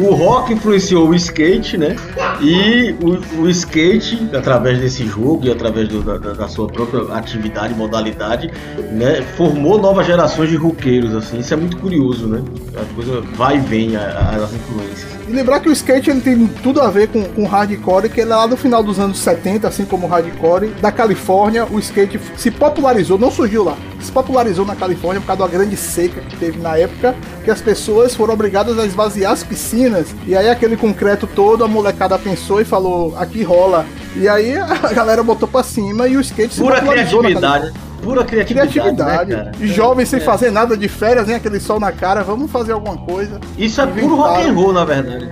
[0.00, 1.94] O rock influenciou o skate, né?
[2.40, 7.74] E o, o skate, através desse jogo e através do- da, da- sua própria atividade,
[7.74, 8.50] modalidade,
[8.92, 9.20] né?
[9.36, 11.38] Formou novas gerações de roqueiros, assim.
[11.40, 12.42] Isso é muito curioso, né?
[12.74, 15.10] A coisa vai e vem, a- as influências.
[15.28, 18.32] E lembrar que o skate ele tem tudo a ver com, com hardcore, que ele
[18.32, 22.18] é lá no final dos anos 70, assim como o hardcore, da Califórnia, o skate
[22.36, 26.36] se popularizou, não surgiu lá, se popularizou na Califórnia por causa da grande seca que
[26.36, 30.76] teve na época, que as pessoas foram obrigadas a esvaziar as piscinas, e aí aquele
[30.76, 33.84] concreto todo, a molecada pensou e falou, aqui rola.
[34.16, 37.64] E aí a galera botou pra cima e o skate se Pura popularizou na criatividade.
[37.64, 37.90] Califórnia.
[38.02, 38.72] Pura criatividade.
[38.72, 39.30] Criatividade.
[39.30, 39.52] né?
[39.60, 40.22] Jovens sem É.
[40.22, 43.38] fazer nada de férias, nem aquele sol na cara, vamos fazer alguma coisa.
[43.58, 45.28] Isso é puro rock and roll, na verdade.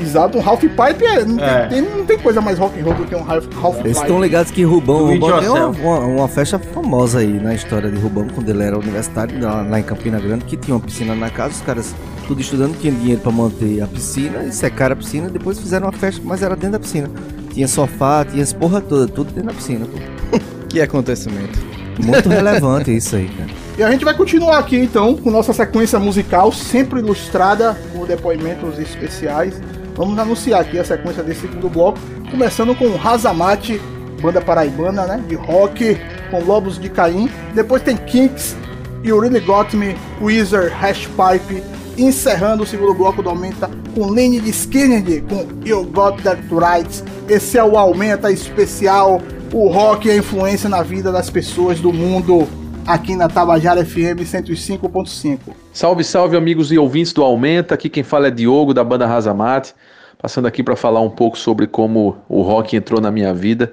[0.00, 1.66] Exato, um half pipe é, não, É.
[1.66, 3.92] Tem, tem- não tem coisa mais rock and roll do que um half, half Eles
[3.92, 4.00] pipe.
[4.06, 7.96] estão ligados que Rubão, Rubão tem uma, uma, uma festa famosa aí na história de
[7.98, 11.28] Rubão, quando ele era universitário, lá, lá em Campina Grande, que tinha uma piscina na
[11.30, 11.94] casa, os caras
[12.26, 15.92] tudo estudando, tinham dinheiro pra manter a piscina e secar a piscina, depois fizeram uma
[15.92, 17.10] festa, mas era dentro da piscina.
[17.52, 19.86] Tinha sofá, tinha as porra toda, tudo dentro da piscina.
[19.86, 20.38] pô.
[20.70, 21.58] Que acontecimento.
[22.04, 23.50] Muito relevante isso aí, cara.
[23.76, 28.78] E a gente vai continuar aqui então com nossa sequência musical, sempre ilustrada por depoimentos
[28.78, 29.60] especiais.
[30.00, 31.98] Vamos anunciar aqui a sequência desse segundo bloco,
[32.30, 33.78] começando com Razamate,
[34.22, 35.94] banda paraibana, né, de rock,
[36.30, 37.28] com Lobos de Caim.
[37.54, 38.56] Depois tem Kinks,
[39.04, 41.62] You Really Got Me, Weezer, Hashpipe.
[41.98, 47.04] Encerrando o segundo bloco do Aumenta com Lenny de Skinner com You Got That Right.
[47.28, 49.20] Esse é o Aumenta especial.
[49.52, 52.48] O rock e a influência na vida das pessoas do mundo
[52.86, 55.38] aqui na Tabajara FM 105.5.
[55.72, 57.74] Salve, salve amigos e ouvintes do Aumenta.
[57.74, 59.74] Aqui quem fala é Diogo da banda Razamate,
[60.20, 63.72] passando aqui para falar um pouco sobre como o rock entrou na minha vida.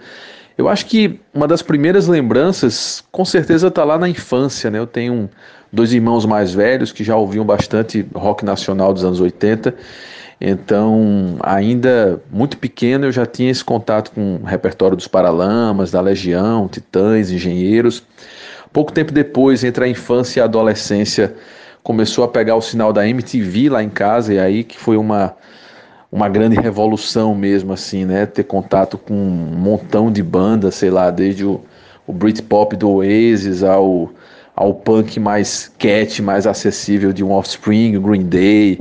[0.58, 4.80] Eu acho que uma das primeiras lembranças, com certeza, está lá na infância, né?
[4.80, 5.30] Eu tenho um-
[5.72, 9.76] dois irmãos mais velhos que já ouviam bastante rock nacional dos anos 80.
[10.40, 16.00] Então, ainda muito pequeno, eu já tinha esse contato com o repertório dos Paralamas, da
[16.00, 18.04] Legião, Titãs, Engenheiros.
[18.72, 21.36] Pouco tempo depois, entre a infância e a adolescência,
[21.84, 25.36] começou a pegar o sinal da MTV lá em casa, e aí que foi uma,
[26.12, 28.26] uma grande revolução mesmo, assim, né?
[28.26, 31.62] Ter contato com um montão de bandas, sei lá, desde o,
[32.06, 34.10] o Britpop do Oasis ao,
[34.56, 38.80] ao punk mais cat, mais acessível de um Offspring, o Green Day,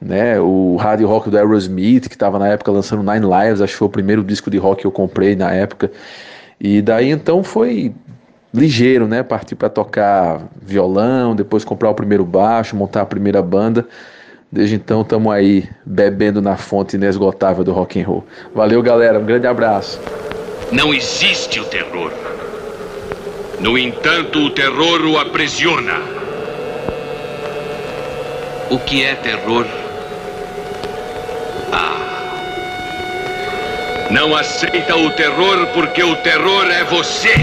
[0.00, 0.38] né?
[0.40, 3.88] O hard rock do Aerosmith, que estava na época lançando Nine Lives, acho que foi
[3.88, 5.90] o primeiro disco de rock que eu comprei na época.
[6.60, 7.94] E daí então foi
[8.52, 9.22] ligeiro, né?
[9.22, 13.86] Partir para tocar violão, depois comprar o primeiro baixo, montar a primeira banda.
[14.50, 18.24] Desde então estamos aí bebendo na fonte inesgotável do rock and roll.
[18.54, 19.18] Valeu, galera.
[19.18, 20.00] Um grande abraço.
[20.72, 22.12] Não existe o terror.
[23.60, 26.00] No entanto, o terror o aprisiona.
[28.70, 29.66] O que é terror?
[31.72, 31.96] Ah.
[34.10, 37.34] Não aceita o terror porque o terror é você.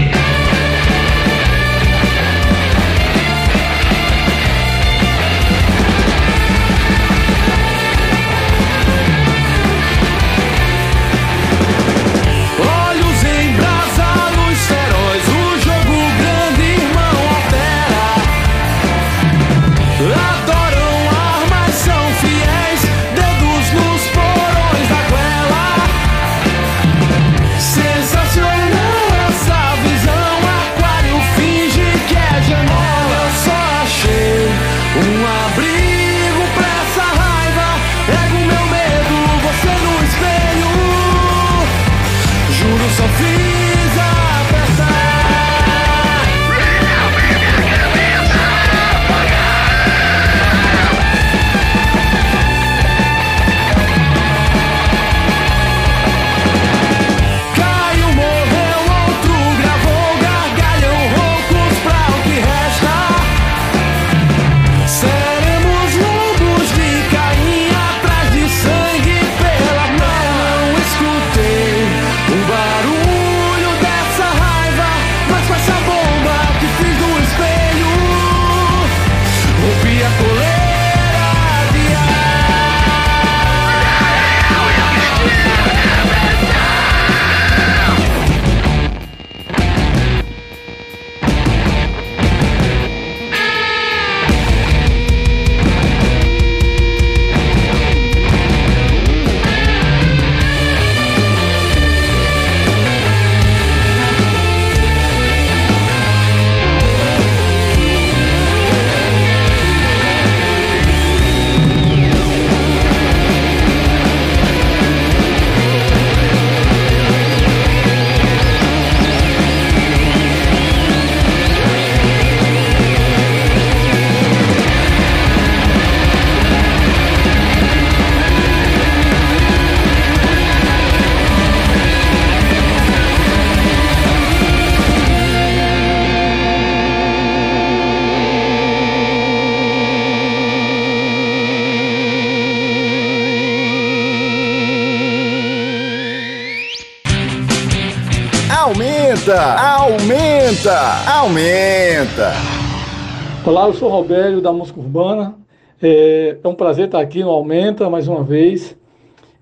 [153.46, 155.36] Olá, eu sou o Robélio da Música Urbana.
[155.80, 158.76] É, é um prazer estar aqui no Aumenta mais uma vez.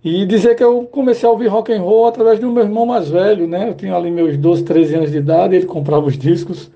[0.05, 3.09] E dizer que eu comecei a ouvir rock and roll através do meu irmão mais
[3.09, 3.71] velho, né?
[3.71, 6.71] Eu tinha ali meus 12, 13 anos de idade, ele comprava os discos,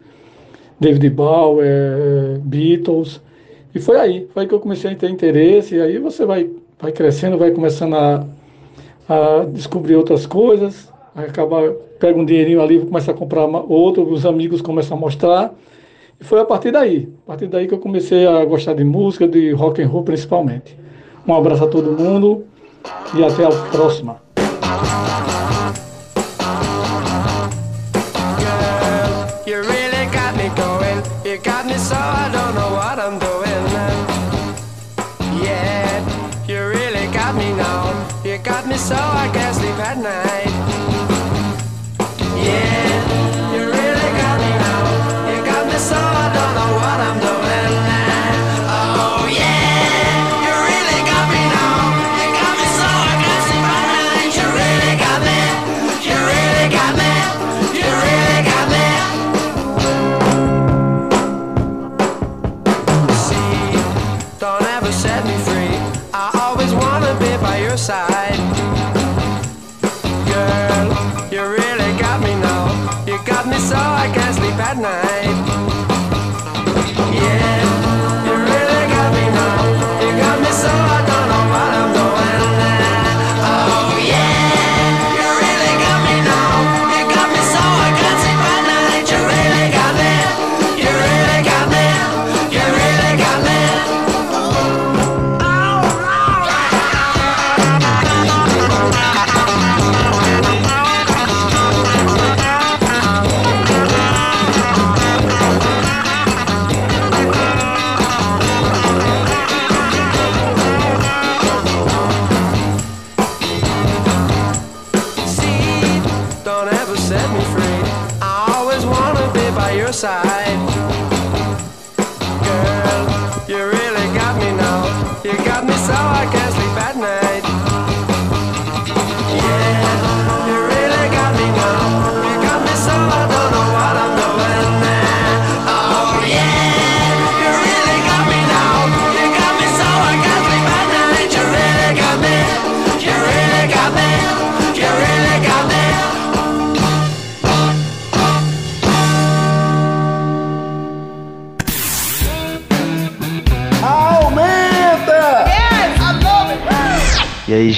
[0.81, 3.21] David Bowie, é, Beatles.
[3.75, 5.75] E foi aí, foi aí que eu comecei a ter interesse.
[5.75, 6.49] E aí você vai,
[6.81, 8.25] vai crescendo, vai começando a,
[9.07, 10.91] a descobrir outras coisas.
[11.15, 15.55] Acaba, pega um dinheirinho ali, começa a comprar outro, os amigos começam a mostrar.
[16.21, 19.29] E foi a partir daí, a partir daí que eu comecei a gostar de música,
[19.29, 20.77] de rock and roll principalmente.
[21.27, 22.45] Um abraço a todo mundo
[23.15, 24.21] e até a próxima.
[38.79, 40.49] So I can't sleep at night.
[42.43, 42.88] Yeah,
[74.69, 75.08] at night.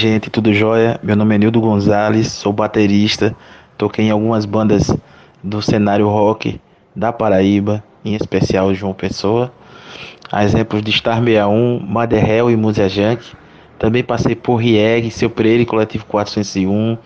[0.01, 0.99] Gente, tudo jóia?
[1.03, 3.35] Meu nome é Nildo Gonzalez, sou baterista,
[3.77, 4.91] toquei em algumas bandas
[5.43, 6.59] do cenário rock
[6.95, 9.53] da Paraíba, em especial João Pessoa.
[10.31, 13.23] A exemplos de Star 61, Mother Hell e Múzia Junk.
[13.77, 16.97] Também passei por Rieg, Seu Pereira e Coletivo 401,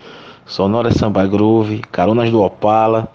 [0.46, 3.12] Sonora Samba Groove, Caronas do Opala.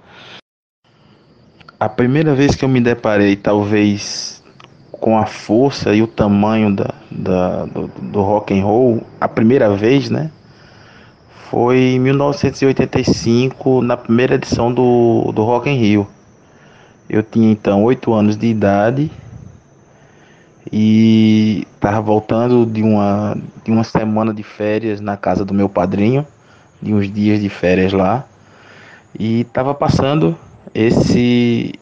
[1.79, 4.40] A primeira vez que eu me deparei, talvez
[5.01, 9.75] com a força e o tamanho da, da- do, do rock and roll, a primeira
[9.75, 10.31] vez, né?
[11.49, 16.07] Foi em 1985, na primeira edição do, do Rock in Rio.
[17.09, 19.11] Eu tinha então oito anos de idade
[20.71, 26.25] e estava voltando de uma, de uma semana de férias na casa do meu padrinho,
[26.81, 28.25] de uns dias de férias lá,
[29.19, 30.37] e estava passando
[30.73, 31.73] esse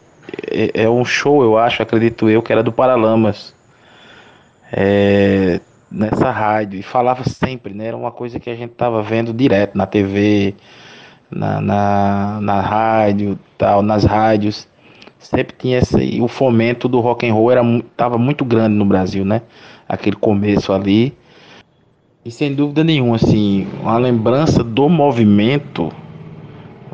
[0.47, 3.53] é, é um show, eu acho, acredito eu, que era do Paralamas.
[4.71, 5.59] É,
[5.91, 6.79] nessa rádio.
[6.79, 7.87] E falava sempre, né?
[7.87, 10.53] Era uma coisa que a gente tava vendo direto na TV,
[11.31, 14.67] na, na, na rádio, tal, nas rádios.
[15.17, 17.61] Sempre tinha esse, o fomento do rock and roll era
[17.97, 19.41] tava muito grande no Brasil, né?
[19.87, 21.17] Aquele começo ali.
[22.23, 25.91] E sem dúvida nenhuma, assim, uma lembrança do movimento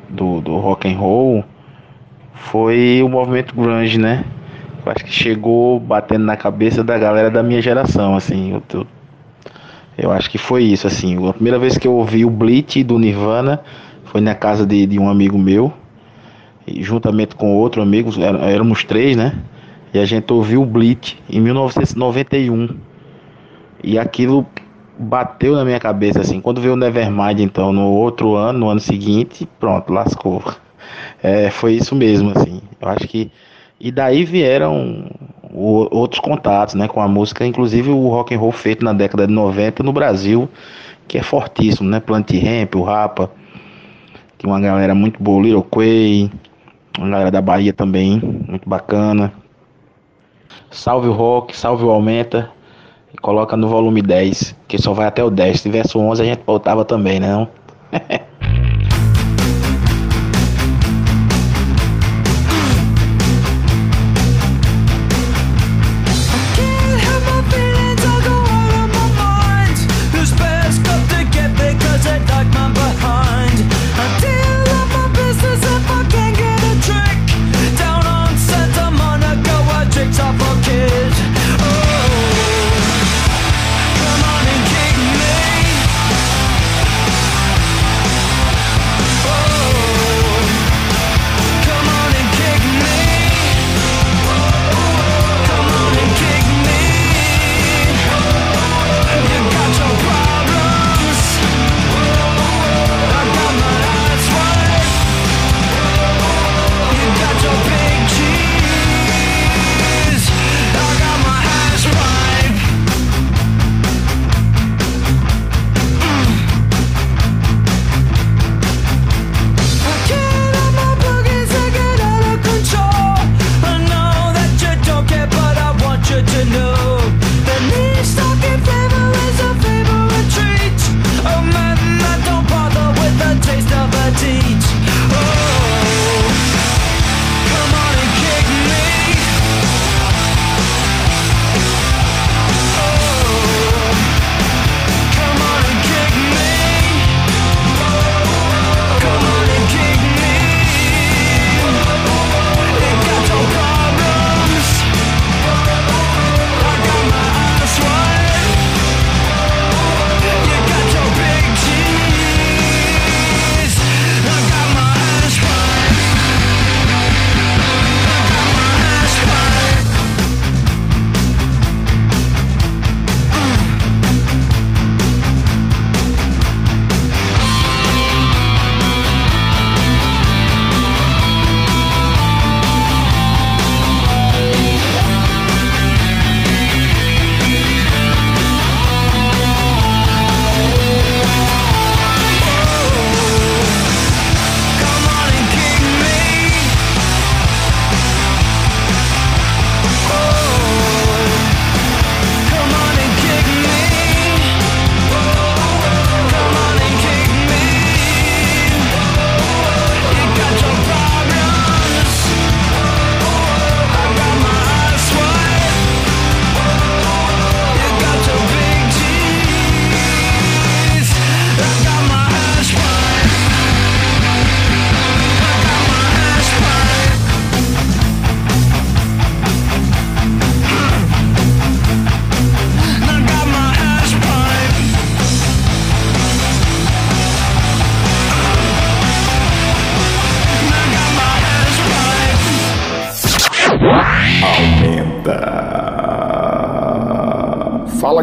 [0.09, 1.43] do, do rock and roll
[2.35, 4.23] foi o movimento grunge, né?
[4.85, 8.51] Eu acho que chegou batendo na cabeça da galera da minha geração, assim.
[8.53, 8.87] Eu, eu,
[9.97, 11.27] eu acho que foi isso, assim.
[11.27, 13.61] A primeira vez que eu ouvi o Bleach do Nirvana
[14.05, 15.73] foi na casa de, de um amigo meu,
[16.67, 19.33] juntamente com outro amigo, ér- éramos três, né?
[19.93, 22.69] E a gente ouviu o Bleach em 1991.
[23.83, 24.45] E aquilo
[24.97, 26.41] bateu na minha cabeça, assim.
[26.41, 30.43] Quando veio o Nevermind, então, no outro ano, no ano seguinte, pronto, lascou.
[31.21, 32.61] É, foi isso mesmo, assim.
[32.81, 33.31] Eu acho que.
[33.79, 35.05] E daí vieram
[35.51, 39.27] o- outros contatos, né, com a música, inclusive o rock and roll feito na década
[39.27, 40.49] de 90 no Brasil,
[41.07, 41.99] que é fortíssimo, né?
[41.99, 43.31] Plant Ramp, o Rapa,
[44.37, 46.31] tem uma galera muito boa, Little Quay,
[46.97, 49.33] uma galera da Bahia também, muito bacana.
[50.69, 52.51] Salve o rock, salve o aumenta
[53.13, 55.57] e coloca no volume 10, que só vai até o 10.
[55.57, 57.29] Se tivesse o 11 a gente voltava também, né?
[57.31, 57.47] Não?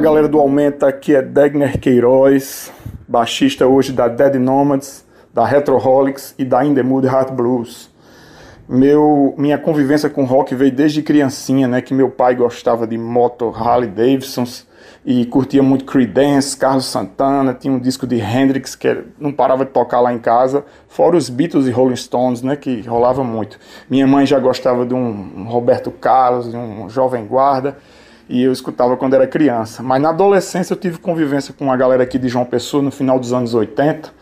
[0.03, 2.73] galera do Aumenta, aqui é Degner Queiroz,
[3.07, 7.89] baixista hoje da Dead Nomads, da Retroholics e da In The Mood Heart Blues.
[8.69, 13.55] Meu, minha convivência com rock veio desde criancinha, né, que meu pai gostava de moto
[13.57, 14.67] Harley Davidsons
[15.07, 19.71] e curtia muito Creedence, Carlos Santana, tinha um disco de Hendrix que não parava de
[19.71, 23.57] tocar lá em casa, fora os Beatles e Rolling Stones, né, que rolava muito.
[23.89, 27.79] Minha mãe já gostava de um Roberto Carlos, de um Jovem Guarda,
[28.29, 29.83] e eu escutava quando era criança.
[29.83, 33.19] Mas na adolescência eu tive convivência com uma galera aqui de João Pessoa no final
[33.19, 34.13] dos anos 80,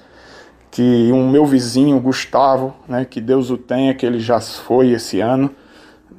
[0.70, 5.20] que um meu vizinho, Gustavo, né, que Deus o tenha, que ele já foi esse
[5.20, 5.50] ano,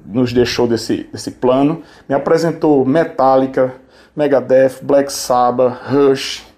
[0.06, 3.74] nos deixou desse, desse plano, me apresentou Metallica,
[4.16, 6.51] Megadeth, Black Sabbath, Rush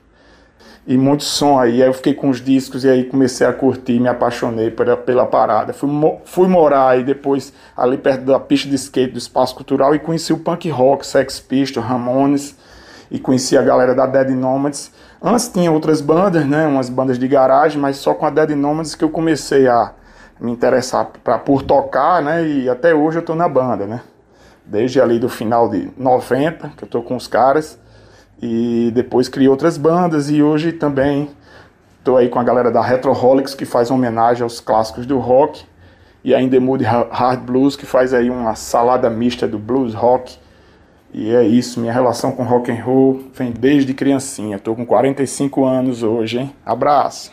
[0.86, 1.81] e muito som aí.
[1.81, 5.25] Aí eu fiquei com os discos e aí comecei a curtir, me apaixonei pela, pela
[5.25, 5.73] parada.
[5.73, 5.89] Fui,
[6.25, 10.34] fui morar aí depois ali perto da pista de skate do Espaço Cultural e conheci
[10.34, 12.55] o punk rock, Sex Pistols, Ramones
[13.09, 14.91] e conheci a galera da Dead Nomads.
[15.21, 18.93] Antes tinha outras bandas, né, umas bandas de garagem, mas só com a Dead Nomads
[18.93, 19.93] que eu comecei a
[20.39, 24.01] me interessar pra, por tocar, né, e até hoje eu tô na banda, né.
[24.65, 27.79] Desde ali do final de 90, que eu tô com os caras,
[28.41, 31.29] e depois criei outras bandas e hoje também
[32.03, 35.63] tô aí com a galera da Retroholics que faz homenagem aos clássicos do rock
[36.23, 39.93] e a In The Mood Hard Blues que faz aí uma salada mista do blues
[39.93, 40.38] rock
[41.13, 44.57] e é isso, minha relação com rock and roll vem desde criancinha.
[44.57, 46.55] Tô com 45 anos hoje, hein?
[46.65, 47.31] Abraço.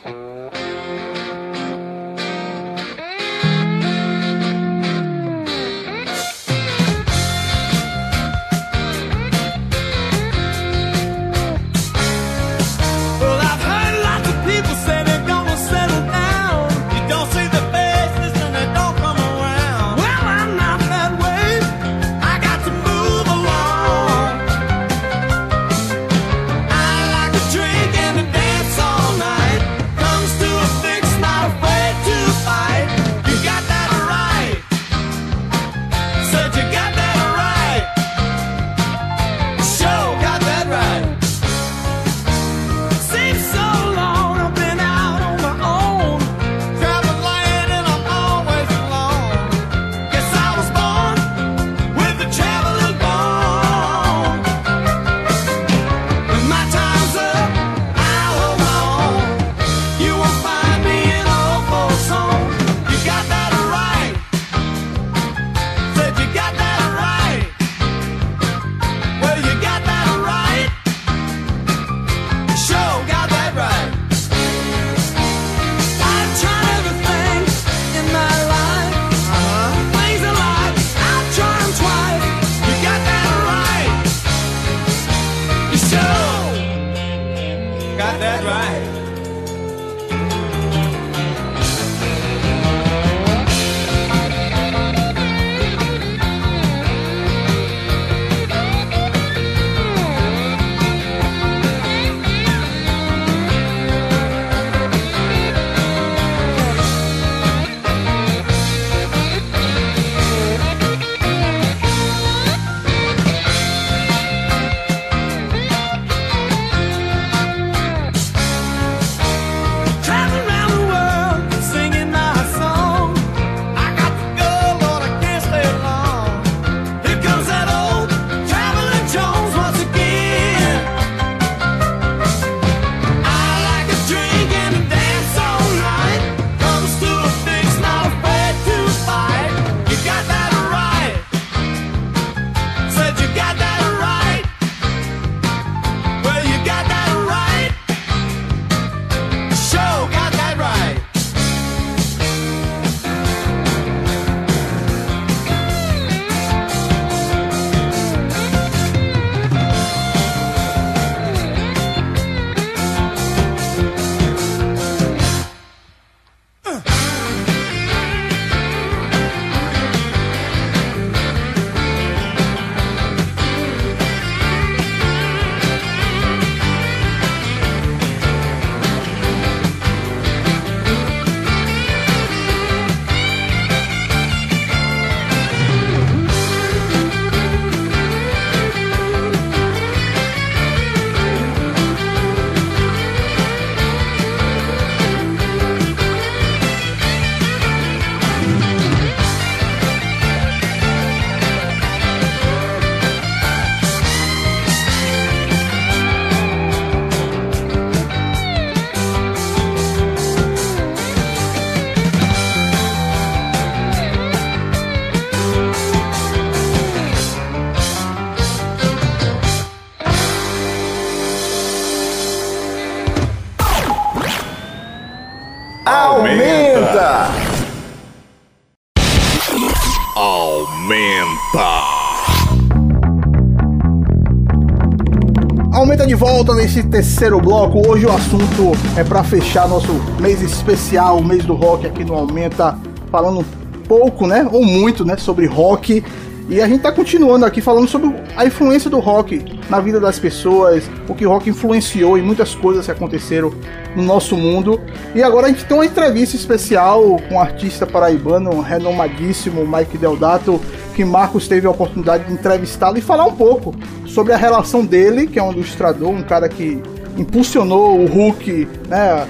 [236.21, 237.81] Volta nesse terceiro bloco.
[237.89, 239.91] Hoje o assunto é para fechar nosso
[240.21, 242.77] mês especial, o mês do rock aqui no Aumenta,
[243.11, 243.43] falando
[243.89, 246.05] pouco, né, ou muito, né, sobre rock.
[246.47, 250.19] E a gente tá continuando aqui falando sobre a influência do rock na vida das
[250.19, 253.55] pessoas, o que o rock influenciou em muitas coisas que aconteceram
[253.97, 254.79] no nosso mundo.
[255.15, 260.61] E agora a gente tem uma entrevista especial com um artista paraibano renomadíssimo, Mike Deodato,
[260.95, 263.75] que Marcos teve a oportunidade de entrevistá-lo e falar um pouco
[264.21, 266.79] sobre a relação dele, que é um ilustrador, um cara que
[267.17, 269.27] impulsionou o Hulk, né,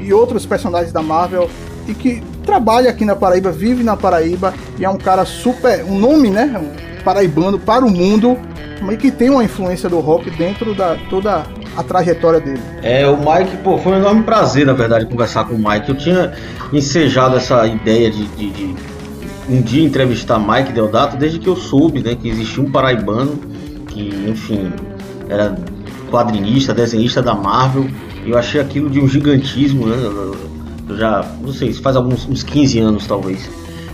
[0.00, 1.46] e outros personagens da Marvel
[1.86, 5.98] e que trabalha aqui na Paraíba, vive na Paraíba e é um cara super, um
[5.98, 8.38] nome, né, um paraibano para o mundo,
[8.80, 11.44] mas que tem uma influência do rock dentro da toda
[11.76, 12.62] a trajetória dele.
[12.82, 15.90] É, o Mike, pô, foi um enorme prazer, na verdade, conversar com o Mike.
[15.90, 16.32] Eu tinha
[16.72, 18.74] ensejado essa ideia de, de- de
[19.50, 23.38] um dia entrevistar Mike Deodato desde que eu soube, né, que existia um paraibano
[23.94, 24.72] que, enfim,
[25.28, 25.56] era
[26.10, 27.88] quadrinista, desenhista da Marvel.
[28.26, 29.96] E eu achei aquilo de um gigantismo, né?
[30.98, 33.48] Já, não sei, faz alguns uns 15 anos talvez.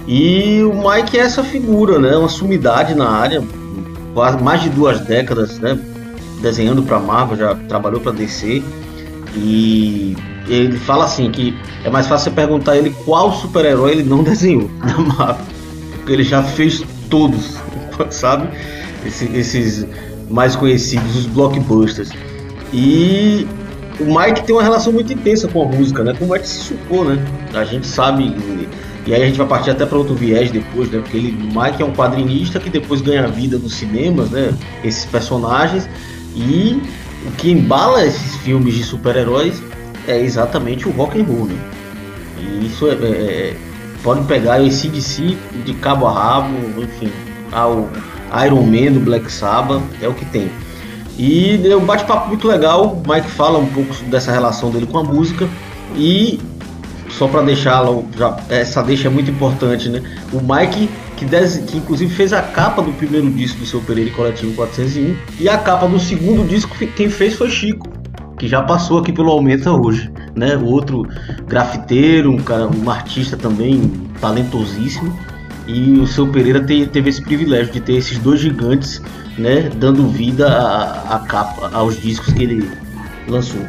[0.09, 2.16] E o Mike é essa figura, né?
[2.16, 3.42] Uma sumidade na área,
[4.14, 5.78] quase mais de duas décadas, né?
[6.40, 8.62] Desenhando para Marvel, já trabalhou para DC.
[9.36, 10.16] E
[10.48, 14.70] ele fala assim que é mais fácil você perguntar ele qual super-herói ele não desenhou
[14.80, 15.46] na Marvel.
[15.96, 17.59] Porque ele já fez todos,
[18.11, 18.48] sabe?
[19.07, 19.86] Esse- esses
[20.28, 22.11] mais conhecidos, os blockbusters.
[22.72, 23.46] E
[23.98, 26.14] o Mike tem uma relação muito intensa com a música, né?
[26.18, 27.24] Como é que se supor, né?
[27.55, 28.34] A gente sabe,
[29.07, 31.01] e aí a gente vai partir até para outro viés depois, né?
[31.01, 34.55] Porque ele, Mike é um quadrinista que depois ganha vida nos cinemas, né?
[34.84, 35.88] Esses personagens.
[36.36, 36.80] E
[37.26, 39.61] o que embala esses filmes de super-heróis
[40.07, 41.57] é exatamente o rock and roll, né?
[42.38, 43.57] E isso é, é- é-
[44.03, 47.11] pode pegar esse DC de cabo a rabo, enfim,
[47.53, 47.90] ao
[48.46, 50.50] Iron Man do Black Sabbath, é o que tem.
[51.18, 53.02] E deu um bate-papo muito legal.
[53.04, 55.48] O Mike fala um pouco dessa relação dele com a música.
[55.96, 56.40] E
[57.10, 60.00] só para deixá-lo, já- essa deixa é muito importante, né?
[60.32, 64.10] O Mike, que, des- que inclusive fez a capa do primeiro disco do seu Pereira
[64.12, 65.14] Coletivo 401.
[65.38, 67.86] E a capa do segundo disco, quem fez foi Chico,
[68.38, 70.10] que já passou aqui pelo Aumenta hoje.
[70.34, 70.56] Né?
[70.56, 71.06] Outro
[71.46, 75.14] grafiteiro, um, cara, um artista também talentosíssimo.
[75.66, 79.00] E o seu Pereira te- teve esse privilégio de ter esses dois gigantes,
[79.38, 82.70] né, dando vida à, capa, aos discos que ele
[83.28, 83.61] lançou.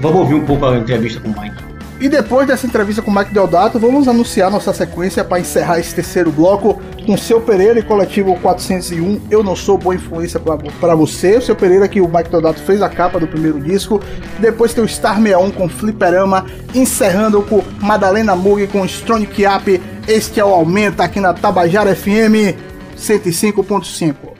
[0.00, 1.64] Vamos ouvir um pouco a entrevista com o Mike.
[2.00, 5.94] E depois dessa entrevista com o Mike Deodato, vamos anunciar nossa sequência para encerrar esse
[5.94, 9.20] terceiro bloco com seu Pereira e coletivo 401.
[9.30, 11.36] Eu não sou boa influência para você.
[11.36, 14.00] O seu Pereira, que o Mike Deodato fez a capa do primeiro disco.
[14.40, 16.44] Depois tem o Star 61 com Fliperama,
[16.74, 19.80] encerrando com Madalena Mug com Strong Kiap.
[20.06, 22.54] Este é o Aumenta aqui na Tabajara FM
[22.94, 24.34] 105.5.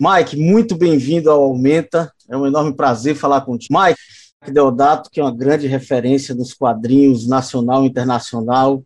[0.00, 2.10] Mike, muito bem-vindo ao Aumenta.
[2.30, 3.78] É um enorme prazer falar contigo.
[3.78, 4.00] Mike
[4.50, 8.82] Deodato, que é uma grande referência dos quadrinhos nacional e internacional,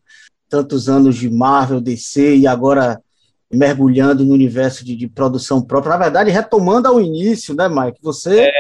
[0.49, 3.01] tantos anos de Marvel, DC e agora
[3.49, 5.93] mergulhando no universo de, de produção própria.
[5.93, 8.01] Na verdade, retomando ao início, né, Mike?
[8.03, 8.51] Você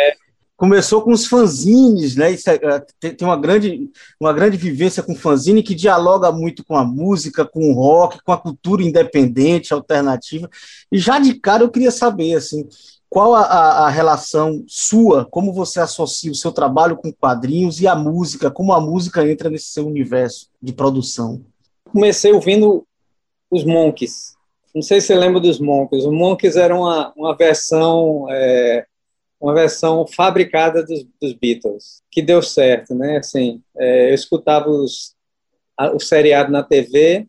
[0.56, 2.32] começou com os fanzines, né?
[2.32, 3.90] É, é, tem, uma grande,
[4.20, 8.32] uma grande vivência com fanzine que dialoga muito com a música, com o rock, com
[8.32, 10.48] a cultura independente, alternativa.
[10.90, 12.66] E já de cara eu queria saber, assim,
[13.08, 17.94] qual a, a, relação sua, como você associa o seu trabalho com quadrinhos e a
[17.94, 21.44] música, como a música entra nesse seu universo de produção?
[21.96, 22.86] comecei ouvindo
[23.50, 24.36] os Monkeys.
[24.74, 26.04] Não sei se você lembra dos Monkeys.
[26.04, 28.84] Os Monkeys eram uma, uma versão é,
[29.46, 33.18] uma versão fabricada dos, dos, Beatles, que deu certo, né?
[33.18, 35.14] Assim, é, eu escutava os,
[35.76, 37.28] a, o seriado na TV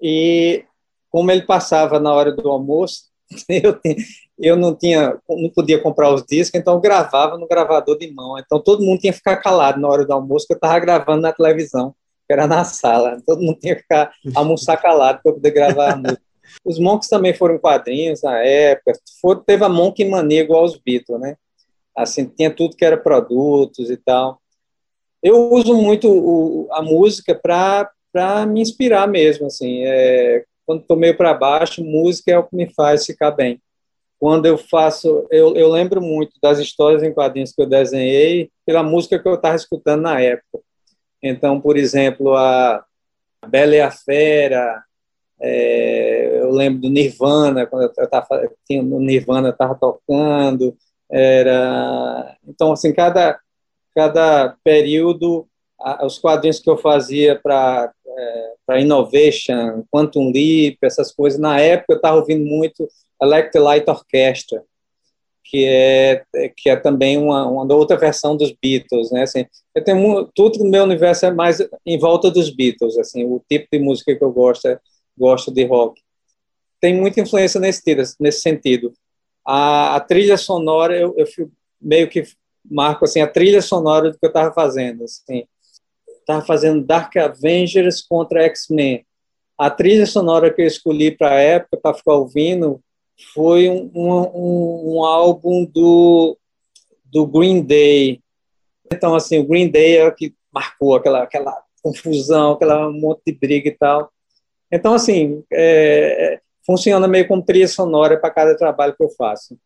[0.00, 0.64] e
[1.10, 3.04] como ele passava na hora do almoço,
[3.48, 3.80] eu,
[4.38, 8.38] eu não tinha, não podia comprar os discos, então eu gravava no gravador de mão.
[8.38, 11.22] Então todo mundo tinha que ficar calado na hora do almoço, que eu estava gravando
[11.22, 11.94] na televisão
[12.26, 13.22] que era na sala.
[13.24, 16.22] Todo mundo tinha que ficar almoçar calado para poder gravar a música.
[16.64, 18.92] Os Monks também foram quadrinhos na época.
[19.46, 21.36] Teve a Monk Mania igual aos Beatles, né?
[21.96, 24.40] Assim, tinha tudo que era produtos e tal.
[25.22, 29.82] Eu uso muito o, a música para me inspirar mesmo, assim.
[29.84, 33.60] É, quando estou meio para baixo, música é o que me faz ficar bem.
[34.18, 38.82] Quando eu faço, eu, eu lembro muito das histórias em quadrinhos que eu desenhei pela
[38.82, 40.60] música que eu estava escutando na época.
[41.22, 42.84] Então, por exemplo, a
[43.48, 44.82] Bela e a Fera,
[45.40, 47.92] é, eu lembro do Nirvana, quando
[48.70, 50.76] eu no Nirvana estava tocando,
[51.10, 53.38] era então assim cada
[53.94, 55.46] cada período
[56.02, 61.38] os quadrinhos que eu fazia para é, para Innovation, Quantum Leap, essas coisas.
[61.38, 62.88] Na época eu estava ouvindo muito
[63.20, 64.62] Electric Light Orchestra,
[65.44, 66.24] que é
[66.56, 69.22] que é também uma, uma outra versão dos Beatles, né?
[69.22, 73.40] Assim, eu tenho tudo no meu universo é mais em volta dos Beatles, assim, o
[73.48, 74.78] tipo de música que eu gosto é
[75.16, 76.00] gosto de rock.
[76.80, 77.82] Tem muita influência nesse
[78.18, 78.92] nesse sentido.
[79.46, 81.48] A, a trilha sonora eu, eu fui-
[81.80, 82.24] meio que
[82.68, 85.46] marco assim a trilha sonora do que eu estava fazendo, assim.
[86.20, 89.06] Estava fazendo Dark Avengers contra X-Men.
[89.56, 92.80] A trilha sonora que eu escolhi para a época para ficar ouvindo
[93.32, 96.36] foi um, um, um álbum do,
[97.04, 98.20] do Green Day.
[98.92, 103.32] Então, assim, o Green Day é o que marcou aquela, aquela confusão, aquela monte de
[103.32, 104.10] briga e tal.
[104.70, 109.56] Então, assim, é, funciona meio como trilha sonora para cada trabalho que eu faço.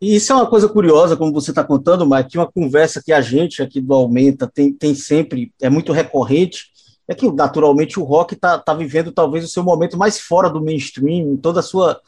[0.00, 3.20] E isso é uma coisa curiosa, como você está contando, Mike, uma conversa que a
[3.20, 6.66] gente aqui do Aumenta tem, tem sempre, é muito recorrente,
[7.08, 10.62] é que naturalmente o rock está tá vivendo talvez o seu momento mais fora do
[10.62, 12.00] mainstream, em toda a sua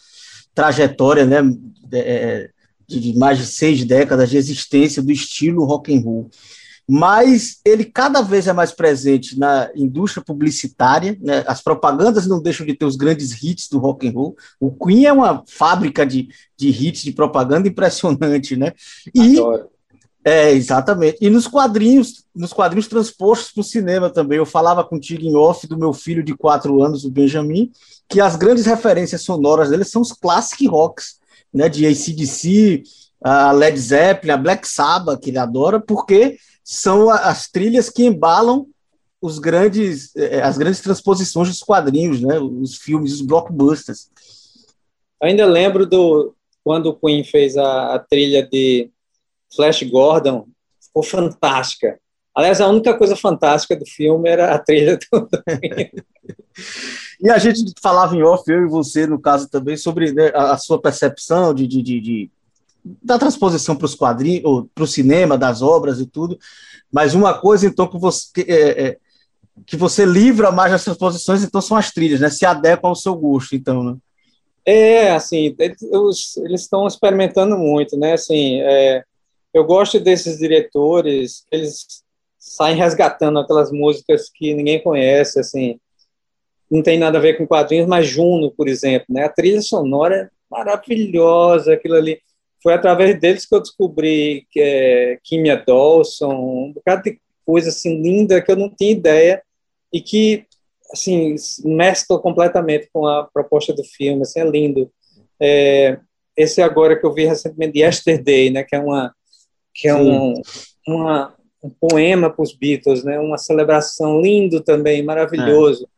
[0.54, 1.38] trajetória, né,
[1.92, 2.50] é,
[2.86, 6.30] de, de mais de seis décadas de existência do estilo rock and roll.
[6.92, 11.44] Mas ele cada vez é mais presente na indústria publicitária, né?
[11.46, 14.36] as propagandas não deixam de ter os grandes hits do rock and roll.
[14.58, 18.72] O Queen é uma fábrica de, de hits de propaganda impressionante, né?
[19.14, 19.36] E
[20.24, 21.18] é, exatamente.
[21.20, 24.38] E nos quadrinhos, nos quadrinhos transpostos para o cinema também.
[24.38, 27.70] Eu falava contigo em off do meu filho de quatro anos, o Benjamin,
[28.08, 31.20] que as grandes referências sonoras dele são os classic rocks,
[31.54, 31.68] né?
[31.68, 32.82] De ACDC,
[33.22, 38.66] a Led Zeppelin, a Black Sabbath, que ele adora, porque são as trilhas que embalam
[39.20, 42.38] os grandes, eh, as grandes transposições dos quadrinhos, né?
[42.38, 44.08] Os filmes, os blockbusters.
[45.22, 46.34] Ainda lembro do
[46.64, 48.90] quando o Queen fez a, a trilha de
[49.54, 50.46] Flash Gordon,
[50.80, 51.98] ficou fantástica.
[52.34, 55.28] Aliás, a única coisa fantástica do filme era a trilha do.
[57.22, 60.52] E a gente falava em off, eu e você, no caso também, sobre né, a,
[60.52, 62.30] a sua percepção de, de, de- de-
[62.84, 66.38] da transposição para os quadrinhos, para o cinema, das obras e tudo.
[66.90, 68.96] Mas uma coisa, então, que você, que, é, é,
[69.66, 72.30] que você livra mais das transposições, então, são as trilhas, né?
[72.30, 73.96] Se adequam ao seu gosto, então, né?
[74.64, 78.12] É, assim, eles estão experimentando muito, né?
[78.12, 79.02] Assim, é,
[79.52, 82.02] eu gosto desses diretores, eles
[82.38, 85.78] saem resgatando aquelas músicas que ninguém conhece, assim,
[86.70, 89.24] não tem nada a ver com quadrinhos, mas Juno, por exemplo, né?
[89.24, 92.20] A trilha sonora é maravilhosa, aquilo ali.
[92.62, 98.00] Foi através deles que eu descobri que é Kimia Dawson, um bocado de coisa assim
[98.00, 99.42] linda que eu não tinha ideia
[99.92, 100.44] e que
[100.92, 101.34] assim
[101.64, 104.90] mescla completamente com a proposta do filme, assim, é lindo.
[105.40, 105.98] É,
[106.36, 109.14] esse agora que eu vi recentemente, Yesterday, né, que é uma
[109.72, 110.34] que é um,
[110.86, 111.32] uma,
[111.62, 115.88] um poema para os Beatles, né, uma celebração lindo também, maravilhoso.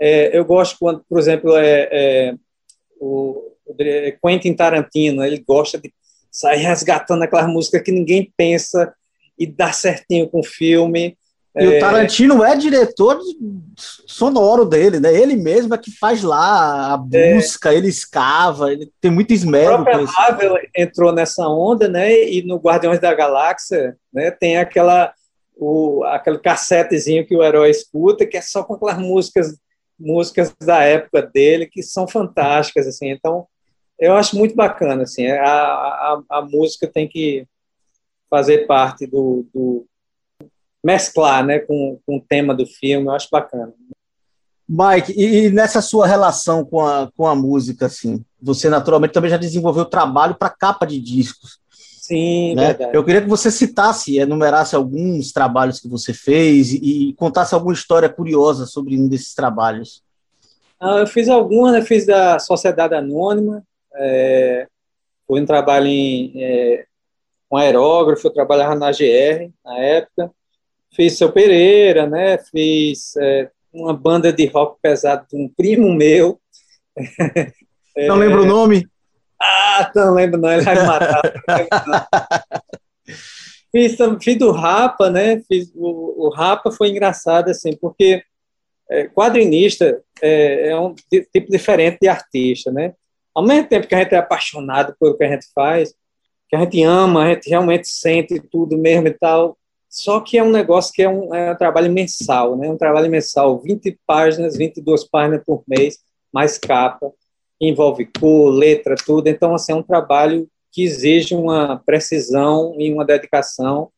[0.00, 2.34] É, eu gosto quando, por exemplo, é, é,
[3.00, 3.52] o
[4.24, 5.92] Quentin Tarantino, ele gosta de
[6.38, 8.92] sair resgatando aquelas músicas que ninguém pensa
[9.38, 11.16] e dá certinho com o filme.
[11.56, 13.18] E o Tarantino é diretor
[13.76, 15.12] sonoro dele, né?
[15.12, 19.78] Ele mesmo é que faz lá a busca, ele escava, ele tem muito esmero.
[19.78, 20.06] com própria.
[20.06, 22.12] Marvel entrou nessa onda, né?
[22.28, 24.30] E no Guardiões da Galáxia, né?
[24.30, 25.12] Tem aquela
[25.56, 29.58] o aquele cassetezinho que o herói escuta, que é só com aquelas músicas
[29.98, 33.10] músicas da época dele que são fantásticas, assim.
[33.10, 33.48] Então,
[33.98, 35.26] eu acho muito bacana, assim.
[35.26, 37.46] A, a, a música tem que
[38.30, 39.86] fazer parte do, do
[40.84, 41.58] mesclar, né?
[41.58, 43.06] Com, com o tema do filme.
[43.06, 43.72] Eu acho bacana.
[44.68, 49.38] Mike, e, nessa sua relação com a, com a música, assim, você naturalmente também já
[49.38, 51.58] desenvolveu trabalho para capa de discos.
[51.72, 52.68] Sim, né?
[52.68, 52.96] verdade.
[52.96, 57.72] Eu queria que você citasse, enumerasse alguns trabalhos que você fez e, e contasse alguma
[57.72, 60.02] história curiosa sobre um desses trabalhos.
[60.80, 61.82] Ah, eu fiz algumas, né?
[61.82, 63.62] Fiz da Sociedade Anônima,
[63.98, 64.66] é,
[65.26, 66.84] foi um trabalho em, é,
[67.48, 70.30] com aerógrafo, eu trabalhava na GR na época.
[70.94, 72.38] Fiz Seu Pereira, né?
[72.38, 76.40] Fiz é, uma banda de rock pesado de um primo meu.
[77.96, 78.86] Não lembro o nome?
[79.40, 81.22] Ah, não lembro não, ele vai me matar.
[83.72, 85.40] fiz, fiz do Rapa, né?
[85.48, 88.22] Fiz, o, o Rapa foi engraçado, assim, porque
[88.90, 92.94] é, quadrinista é, é um tipo diferente de artista, né?
[93.38, 95.94] Ao mesmo tempo que a gente é apaixonado pelo que a gente faz,
[96.48, 99.56] que a gente ama, a gente realmente sente tudo mesmo e tal,
[99.88, 102.68] só que é um negócio que é um, é um trabalho mensal, né?
[102.68, 105.98] Um trabalho mensal, 20 páginas, 22 páginas por mês,
[106.32, 107.12] mais capa,
[107.60, 109.28] envolve cor, letra, tudo.
[109.28, 113.88] Então, assim, é um trabalho que exige uma precisão e uma dedicação.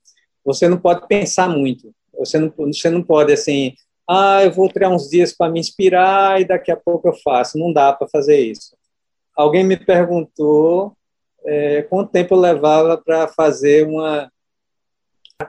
[0.44, 1.94] Você não pode pensar muito.
[2.18, 3.72] Você não, você não pode, assim,
[4.06, 7.56] Ah, eu vou tirar uns dias para me inspirar e daqui a pouco eu faço.
[7.58, 8.78] Não dá para fazer isso.
[9.40, 10.94] Alguém me perguntou
[11.46, 14.30] é, quanto tempo eu levava para fazer uma.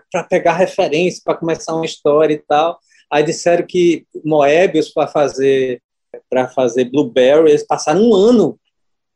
[0.10, 2.80] para pegar referência, para começar uma história e tal.
[3.12, 5.82] Aí disseram que Moebius, para fazer
[6.30, 8.58] para fazer Blueberry, eles passaram um ano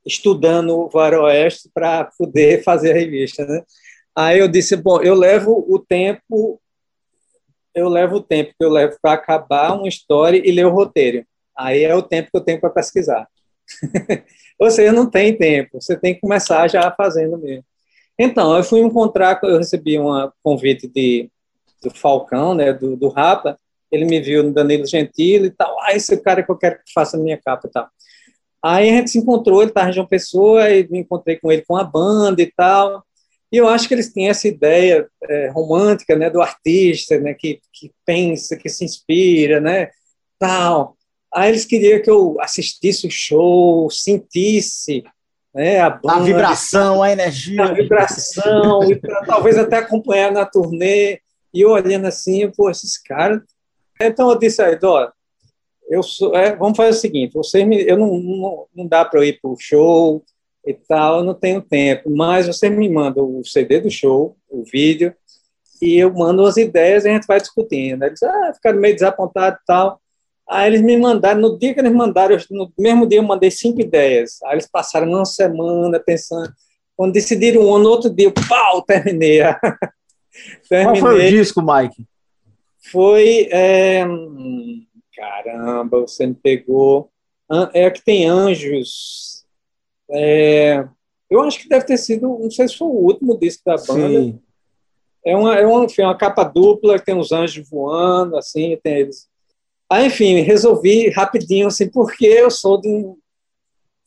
[0.05, 3.63] estudando o Faroeste para poder fazer a revista, né?
[4.13, 6.61] Aí eu disse, bom, eu levo o tempo,
[7.73, 11.25] eu levo o tempo que eu levo para acabar uma história e ler o roteiro.
[11.57, 13.25] Aí é o tempo que eu tenho para pesquisar.
[14.69, 17.63] Seja, não tem tempo, você tem que começar já fazendo mesmo.
[18.17, 21.29] Então, eu fui encontrar, eu recebi um convite de,
[21.83, 23.59] do Falcão, né, do, do Rapa,
[23.91, 26.57] ele me viu no Danilo Gentili e tal, ah, esse é o cara que eu
[26.57, 27.89] quero que faça a minha capa e tal.
[28.63, 31.63] Aí a gente se encontrou, ele estava em João Pessoa, e me encontrei com ele
[31.67, 33.03] com a banda e tal,
[33.51, 37.61] e eu acho que eles têm essa ideia é, romântica, né, do artista, né, que,
[37.71, 39.91] que pensa, que se inspira, né,
[40.39, 40.97] tal.
[41.35, 45.03] Aí eles queriam que eu assistisse o show, sentisse
[45.53, 46.15] né, a banda.
[46.15, 47.61] A vibração, a energia.
[47.61, 51.19] A vibração, e pra, talvez até acompanhar na turnê.
[51.53, 53.41] E eu olhando assim, pô, esses caras.
[54.01, 55.11] Então eu disse aí, Dó,
[55.89, 59.19] eu sou, é, vamos fazer o seguinte: você me, eu não, não, não dá para
[59.19, 60.23] eu ir para o show
[60.65, 64.63] e tal, eu não tenho tempo, mas você me manda o CD do show, o
[64.63, 65.13] vídeo,
[65.81, 68.03] e eu mando as ideias e a gente vai discutindo.
[68.03, 70.01] Eles ah, ficaram meio desapontados e tal.
[70.47, 73.81] Aí eles me mandaram, no dia que eles mandaram, no mesmo dia eu mandei cinco
[73.81, 74.41] ideias.
[74.43, 76.51] Aí eles passaram uma semana pensando.
[76.95, 79.41] Quando decidiram um, no outro dia, pau, terminei.
[80.69, 80.69] terminei.
[80.69, 82.05] Qual foi o disco, Mike?
[82.91, 83.49] Foi.
[83.51, 84.05] É...
[85.15, 87.09] Caramba, você me pegou.
[87.73, 89.45] É que tem anjos.
[90.09, 90.87] É...
[91.29, 94.21] Eu acho que deve ter sido, não sei se foi o último disco da banda.
[94.21, 94.39] Sim.
[95.25, 99.27] É uma, é uma, enfim, uma capa dupla, tem uns anjos voando, assim, tem eles
[99.89, 103.17] Aí, enfim, resolvi rapidinho, assim, porque eu sou de um.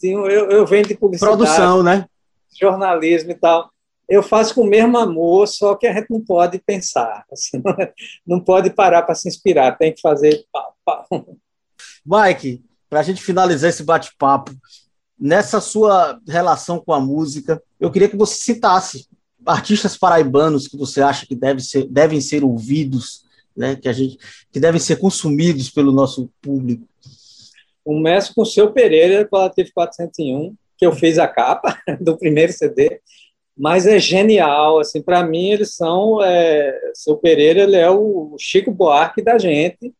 [0.00, 1.36] De um eu, eu venho de publicidade.
[1.36, 2.06] Produção, né?
[2.58, 3.70] Jornalismo e tal.
[4.08, 7.24] Eu faço com o mesmo amor, só que a gente não pode pensar.
[7.30, 7.76] Assim, não,
[8.38, 10.44] não pode parar para se inspirar, tem que fazer.
[10.52, 11.04] Pá, pá.
[12.04, 14.52] Mike, para a gente finalizar esse bate-papo,
[15.18, 19.06] nessa sua relação com a música, eu queria que você citasse
[19.44, 23.24] artistas paraibanos que você acha que deve ser, devem ser ouvidos
[23.58, 24.16] né, que a gente
[24.52, 26.86] que devem ser consumidos pelo nosso público.
[27.84, 33.00] Começo com o seu Pereira, Coletivo 401, que eu fiz a capa do primeiro CD,
[33.56, 38.70] mas é genial, assim, para mim eles são, é, seu Pereira ele é o Chico
[38.70, 39.92] Buarque da gente,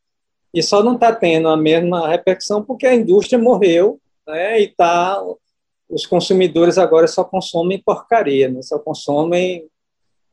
[0.54, 5.20] e só não está tendo a mesma repercussão porque a indústria morreu, né, e tá,
[5.88, 9.66] os consumidores agora só consomem porcaria, né, só consomem...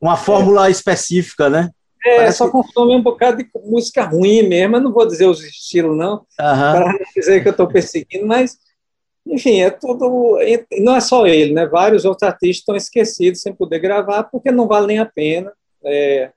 [0.00, 1.70] Uma fórmula é, específica, né?
[2.06, 4.76] É, Parece só consome um bocado de música ruim mesmo.
[4.76, 8.56] Eu não vou dizer os estilos, não, para não dizer que eu estou perseguindo, mas,
[9.26, 10.38] enfim, é tudo.
[10.80, 11.66] Não é só ele, né?
[11.66, 15.52] Vários outros artistas estão esquecidos sem poder gravar, porque não vale nem a pena.
[15.84, 16.30] É,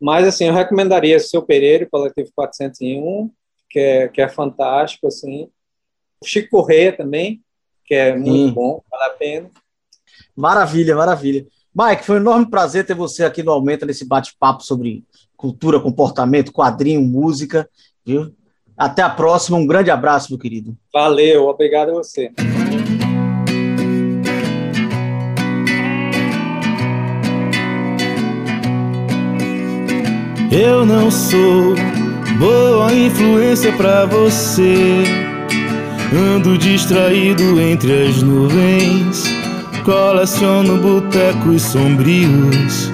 [0.00, 3.28] mas, assim, eu recomendaria o Seu Pereira, Coletivo 401,
[3.68, 5.50] que é, que é fantástico, assim.
[6.22, 7.42] O Chico Corrêa também,
[7.84, 8.52] que é muito Sim.
[8.52, 9.50] bom, vale a pena.
[10.36, 11.44] Maravilha, maravilha.
[11.80, 15.04] Mike, foi um enorme prazer ter você aqui no Aumenta nesse bate-papo sobre
[15.36, 17.70] cultura, comportamento, quadrinho, música,
[18.04, 18.34] viu?
[18.76, 20.76] Até a próxima, um grande abraço, meu querido.
[20.92, 22.32] Valeu, obrigado a você.
[30.50, 31.76] Eu não sou
[32.40, 35.04] boa influência para você.
[36.12, 39.37] Ando distraído entre as nuvens
[39.88, 42.92] Coleciono botecos sombrios.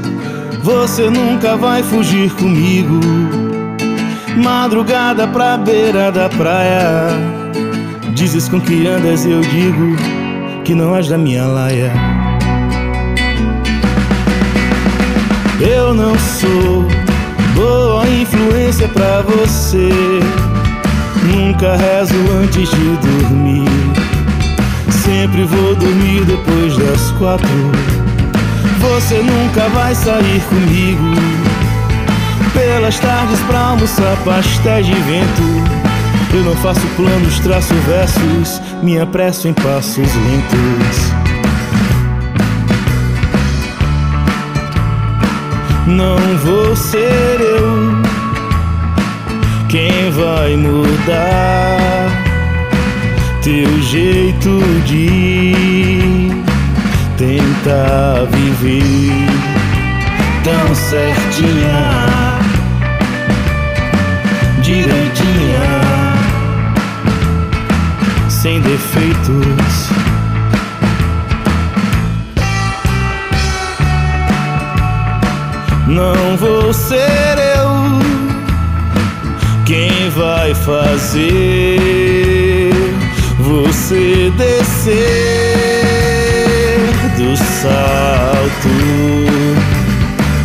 [0.63, 3.01] Você nunca vai fugir comigo.
[4.37, 7.09] Madrugada pra beira da praia.
[8.15, 9.97] Dizes com que andas, eu digo
[10.63, 11.93] que não és da minha laia.
[15.61, 16.87] Eu não sou
[17.57, 19.89] boa influência pra você.
[21.25, 23.94] Nunca rezo antes de dormir.
[25.05, 27.47] Sempre vou dormir depois das quatro.
[28.81, 31.15] Você nunca vai sair comigo.
[32.55, 35.43] Pelas tardes pra almoçar pastéis de vento.
[36.33, 41.13] Eu não faço planos, traço versos, me apresso em passos lentos.
[45.87, 47.93] Não vou ser eu
[49.69, 52.24] quem vai mudar
[53.45, 56.31] teu jeito de
[57.19, 59.29] tentar viver
[60.43, 62.39] tão certinha,
[64.63, 65.69] direitinha,
[68.31, 69.91] sem defeitos.
[75.87, 77.99] Não vou ser eu
[79.67, 81.95] quem vai fazer
[83.45, 84.95] você descer
[87.15, 88.69] do salto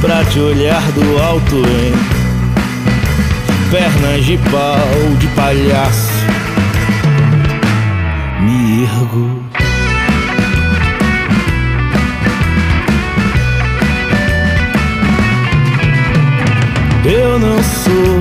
[0.01, 1.93] pra te olhar do alto em
[3.71, 6.11] pernas de pau de palhaço.
[8.41, 9.43] Me ergo.
[17.05, 18.19] Eu não sou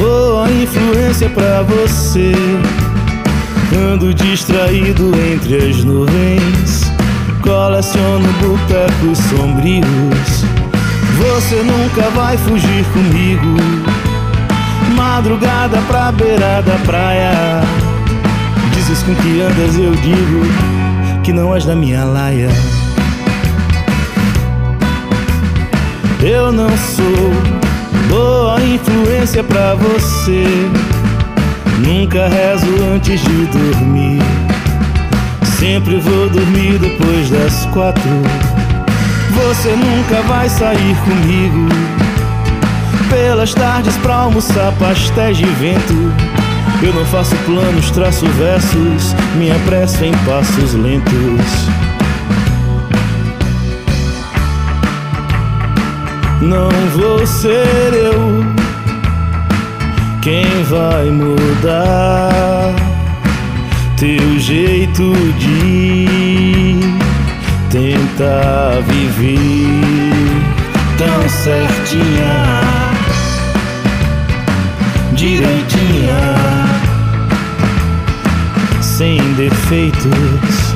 [0.00, 2.32] boa influência pra você.
[3.78, 6.90] Ando distraído entre as nuvens.
[7.42, 10.44] Coleciono botecos sombrios.
[11.16, 13.56] Você nunca vai fugir comigo.
[14.96, 17.60] Madrugada pra beira da praia.
[18.74, 22.50] Dizes com que andas, eu digo que não és da minha laia.
[26.20, 27.32] Eu não sou
[28.08, 30.44] boa influência pra você.
[31.78, 34.20] Nunca rezo antes de dormir.
[35.58, 38.02] Sempre vou dormir depois das quatro.
[39.30, 41.68] Você nunca vai sair comigo.
[43.08, 46.12] Pelas tardes pra almoçar pastéis de vento.
[46.82, 49.14] Eu não faço planos, traço versos.
[49.36, 51.68] Me apresso em passos lentos.
[56.40, 58.57] Não vou ser eu
[60.28, 62.74] quem vai mudar
[63.96, 66.78] teu jeito de
[67.70, 69.80] tentar viver
[70.98, 72.60] tão certinha,
[75.14, 76.20] direitinha,
[78.82, 80.74] sem defeitos.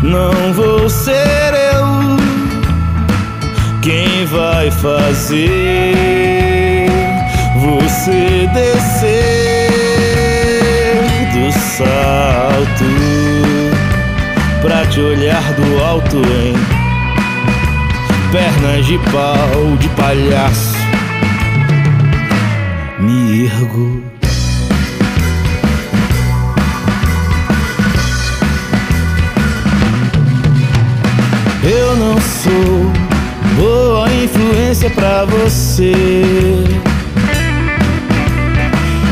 [0.00, 2.19] Não vou ser eu
[3.82, 5.94] quem vai fazer
[7.56, 9.70] você descer
[11.32, 12.84] do salto
[14.60, 16.54] pra te olhar do alto em
[18.30, 20.76] pernas de pau de palhaço.
[22.98, 24.02] Me ergo.
[31.62, 32.79] Eu não sou
[34.24, 35.92] influência pra você.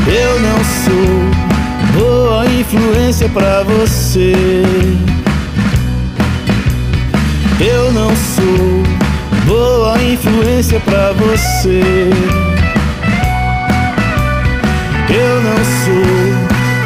[0.07, 4.33] Eu não sou boa influência pra você.
[7.59, 8.83] Eu não sou
[9.45, 11.81] boa influência pra você.
[15.09, 16.29] Eu não sou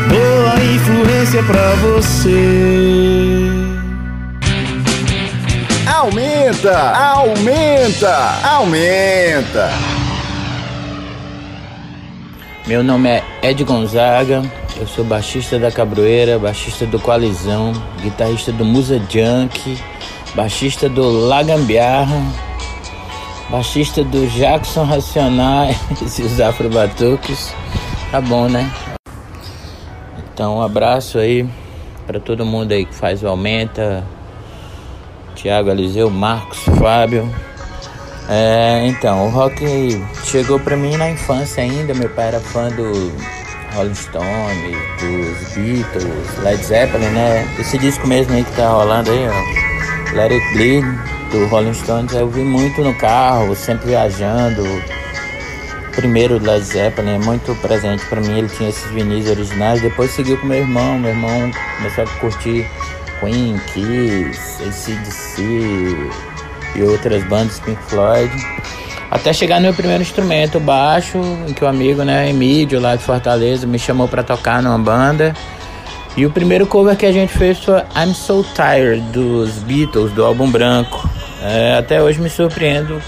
[0.10, 3.63] boa influência pra você.
[6.66, 9.70] Aumenta, aumenta, aumenta.
[12.66, 14.42] Meu nome é Ed Gonzaga,
[14.78, 19.78] eu sou baixista da Cabroeira, baixista do Coalizão, guitarrista do Musa Junk,
[20.36, 22.24] baixista do Lagambiarra,
[23.50, 25.78] baixista do Jackson Racionais
[26.18, 27.54] e os Afro Batuques.
[28.10, 28.72] Tá bom, né?
[30.34, 31.46] Então, um abraço aí
[32.08, 34.02] para todo mundo aí que faz o Aumenta,
[35.36, 37.30] Tiago Eliseu, Marcos, Fábio.
[38.30, 41.94] É, então, o rock chegou pra mim na infância ainda.
[41.94, 43.12] Meu pai era fã do
[43.74, 47.48] Rolling Stone, dos Beatles, Led Zeppelin, né?
[47.60, 50.14] Esse disco mesmo aí que tá rolando aí, ó.
[50.16, 50.86] Let It Bleed,
[51.32, 54.64] do Rolling Stones, eu vi muito no carro, sempre viajando.
[55.96, 59.82] Primeiro Led Zeppelin é muito presente pra mim, ele tinha esses vinis originais.
[59.82, 62.66] Depois seguiu com meu irmão, meu irmão começou a curtir
[63.24, 66.12] Queen, Kiss, ACDC
[66.76, 68.32] e outras bandas, Pink Floyd.
[69.10, 71.22] Até chegar no meu primeiro instrumento, o baixo,
[71.56, 75.34] que o amigo, né, Emílio, lá de Fortaleza, me chamou para tocar numa banda.
[76.18, 80.26] E o primeiro cover que a gente fez foi I'm So Tired, dos Beatles, do
[80.26, 81.08] álbum branco.
[81.42, 83.02] É, até hoje me surpreendo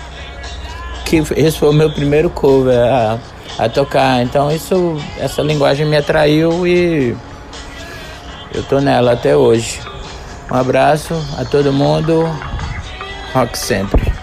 [1.06, 3.18] que esse foi o meu primeiro cover a,
[3.58, 4.24] a tocar.
[4.24, 7.16] Então isso, essa linguagem me atraiu e
[8.54, 9.80] eu tô nela até hoje.
[10.52, 12.24] Um abraço a todo mundo.
[13.34, 14.15] Rock sempre.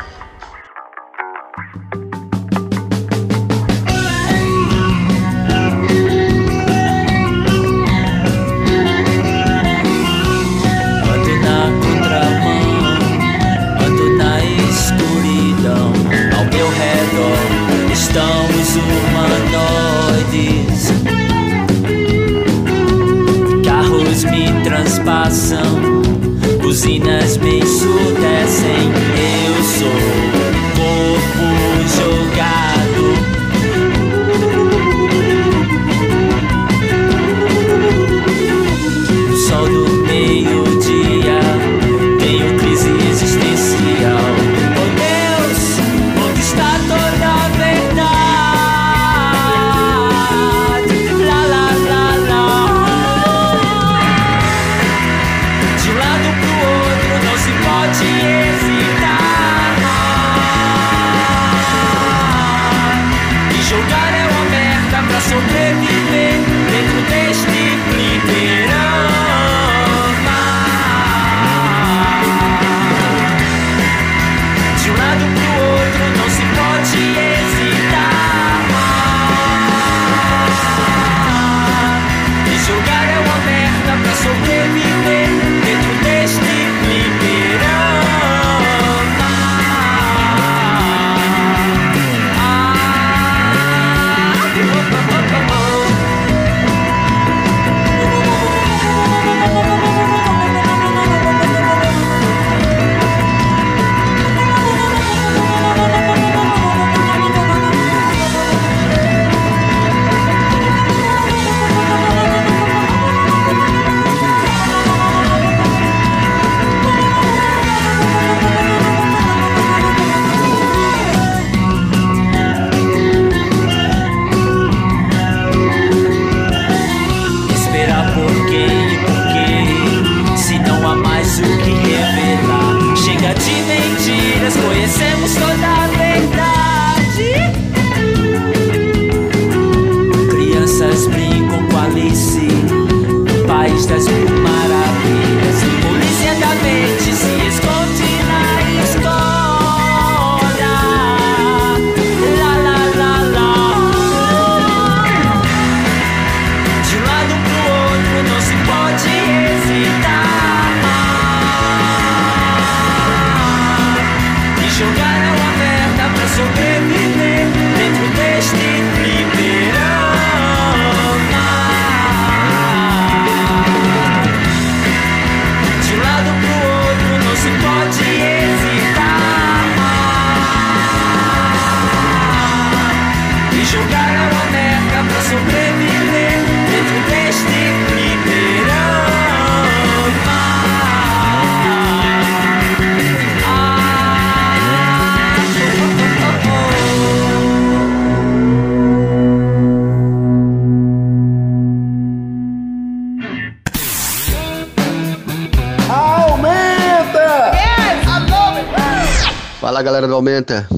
[210.23, 210.69] Aumenta.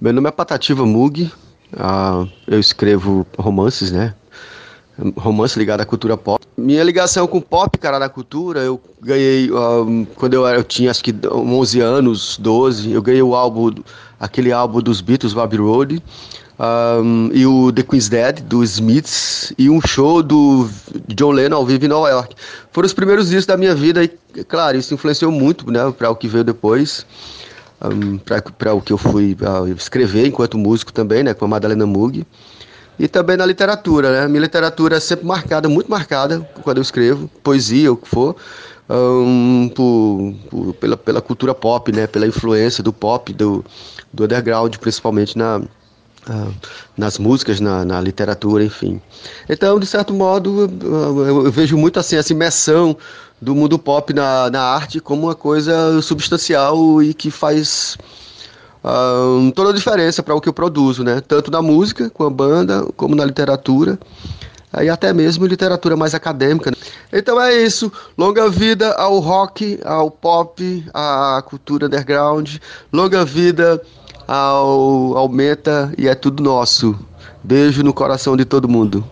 [0.00, 1.30] Meu nome é Patativa Mug.
[1.76, 4.12] Ah, eu escrevo romances, né?
[5.16, 6.44] Romance ligado à cultura pop.
[6.56, 10.90] Minha ligação com pop, cara, da cultura, eu ganhei ah, quando eu, era, eu tinha
[10.90, 13.72] acho que 11 anos, 12, eu ganhei o álbum,
[14.18, 16.02] aquele álbum dos Beatles, o Abbey Road,
[16.58, 16.98] ah,
[17.32, 20.68] e o The Queen's Dead, do Smiths, e um show do
[21.06, 22.34] John Lennon ao vivo em Nova York.
[22.72, 24.08] Foram os primeiros discos da minha vida e,
[24.42, 27.06] claro, isso influenciou muito, né, para o que veio depois
[27.82, 31.86] um, para o que eu fui uh, escrever enquanto músico também, né, com a Madalena
[31.86, 32.26] Mug.
[32.98, 34.26] E também na literatura, né?
[34.28, 38.34] Minha literatura é sempre marcada, muito marcada quando eu escrevo, poesia, o que for,
[38.90, 42.08] um, por, por- pela, pela cultura pop, né?
[42.08, 43.64] Pela influência do pop, do,
[44.12, 45.60] do underground, principalmente na,
[46.28, 46.48] ah,
[46.96, 49.00] nas músicas, na, na literatura, enfim.
[49.48, 52.96] Então, de certo modo, eu- eu vejo muito assim essa imersão
[53.40, 57.96] do mundo pop na, na arte como uma coisa substancial e que faz
[58.82, 61.20] ah, toda a diferença para o que eu produzo, né?
[61.20, 63.98] Tanto na música, com a banda, como na literatura.
[64.82, 66.70] E até mesmo literatura mais acadêmica.
[66.70, 66.76] né?
[67.12, 67.90] Então é isso.
[68.18, 72.56] Longa vida ao rock, ao pop, à cultura underground.
[72.92, 73.80] Longa vida
[74.26, 76.94] ao Aumenta e é tudo nosso.
[77.42, 79.02] Beijo no coração de todo mundo.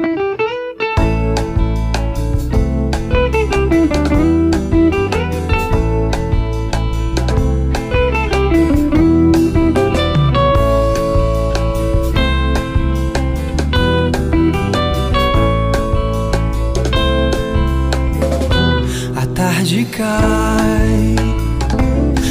[19.86, 21.16] Cai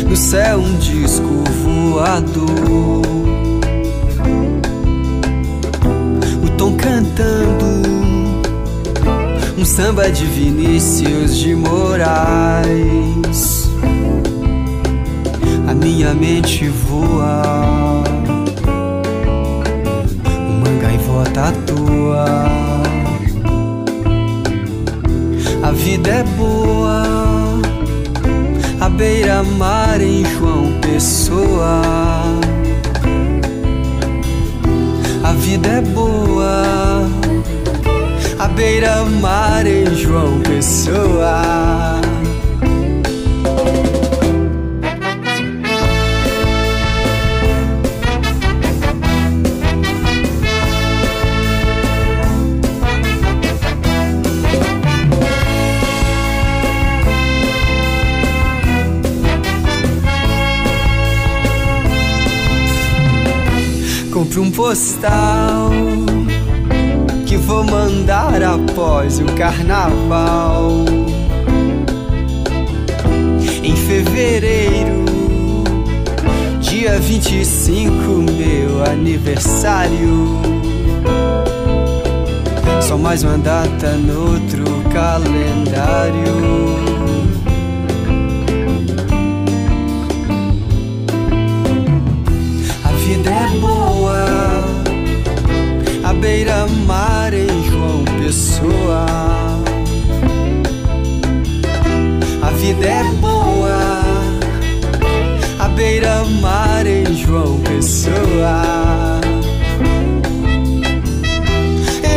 [0.08, 3.02] no céu um disco voador.
[6.44, 7.66] O tom cantando
[9.58, 12.66] um samba de Vinícius de Moraes.
[15.68, 18.04] A minha mente voa,
[20.50, 22.26] uma gaivota atua.
[25.64, 27.35] A vida é boa,
[28.96, 31.82] beira-mar em João Pessoa.
[35.24, 37.08] A vida é boa,
[38.40, 42.02] a beira-mar em João Pessoa.
[64.38, 65.70] Um postal
[67.26, 70.86] que vou mandar após o carnaval.
[73.64, 75.06] Em fevereiro,
[76.60, 77.86] dia 25,
[78.32, 80.40] meu aniversário.
[82.82, 86.36] Só mais uma data no outro calendário.
[92.84, 93.85] A vida é boa,
[96.20, 99.06] beira-mar em João Pessoa.
[102.42, 104.02] A vida é boa,
[105.60, 109.22] a beira-mar em João Pessoa.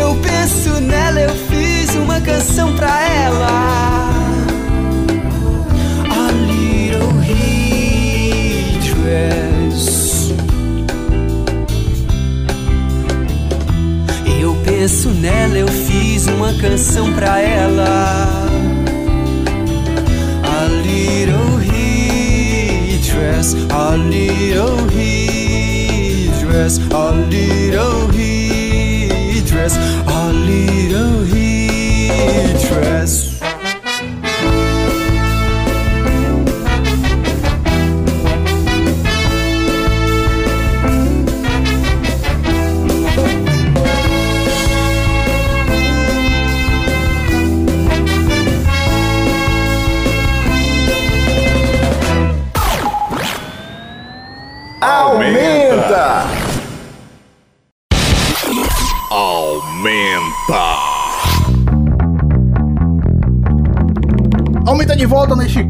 [0.00, 3.87] Eu penso nela, eu fiz uma canção pra ela.
[14.88, 18.48] Penso nela, eu fiz uma canção pra ela.
[20.42, 21.58] A little
[23.02, 24.86] dress, a little
[26.40, 28.08] dress, a little
[29.44, 31.26] dress, a little
[32.66, 33.27] dress.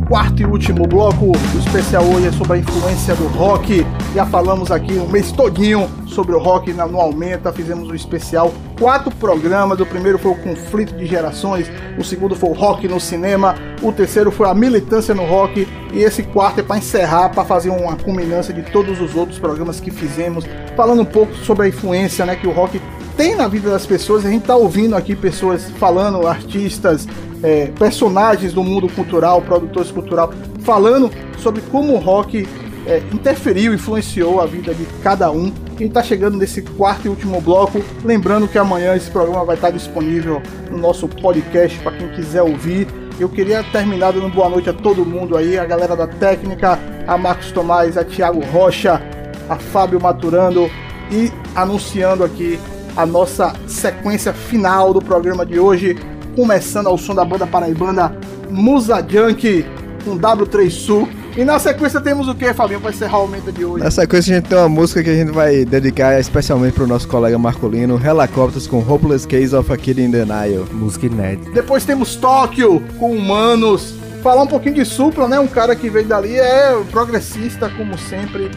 [0.09, 1.27] Quarto e último bloco.
[1.27, 3.87] O especial hoje é sobre a influência do rock.
[4.15, 7.53] Já falamos aqui um mês todinho sobre o rock no Aumenta.
[7.53, 9.79] Fizemos um especial, quatro programas.
[9.81, 13.93] O primeiro foi o conflito de gerações, o segundo foi o rock no cinema, o
[13.93, 17.97] terceiro foi a militância no rock e esse quarto é para encerrar, para fazer uma
[17.97, 20.45] culminância de todos os outros programas que fizemos,
[20.77, 22.78] falando um pouco sobre a influência, né, que o rock
[23.19, 24.25] tem na vida das pessoas.
[24.25, 27.07] A gente tá ouvindo aqui pessoas falando, artistas,
[27.43, 32.47] é, personagens do mundo cultural, produtores cultural, falando sobre como o rock
[32.87, 35.53] é, interferiu, influenciou a vida de cada um.
[35.77, 37.83] A gente tá chegando nesse quarto e último bloco.
[38.05, 40.41] Lembrando que amanhã esse programa vai estar disponível
[40.71, 42.87] no nosso podcast para quem quiser ouvir.
[43.19, 47.19] Eu queria terminar dando boa noite a todo mundo aí, a galera da técnica, a
[47.19, 49.03] Marcos Tomás, a Thiago Rocha,
[49.49, 50.71] a Fábio Maturando
[51.11, 52.61] e anunciando aqui
[52.97, 55.97] a nossa sequência final do programa de hoje,
[56.35, 58.17] começando ao som da banda paraibana
[58.51, 59.65] Musa Junk
[60.05, 61.09] com W3 Sul.
[61.37, 63.85] E na sequência temos o que, Fabinho, para encerrar o aumento de hoje?
[63.85, 67.07] Na sequência a gente tem uma música que a gente vai dedicar especialmente pro nosso
[67.07, 70.65] colega Marcolino, Helicopters com Hopeless Case of a Kid in Denial.
[70.73, 71.51] Música inédita.
[71.53, 73.95] Depois temos Tóquio com Humanos.
[74.21, 75.39] Falar um pouquinho de Supla, né?
[75.39, 78.51] Um cara que veio dali é progressista, como sempre.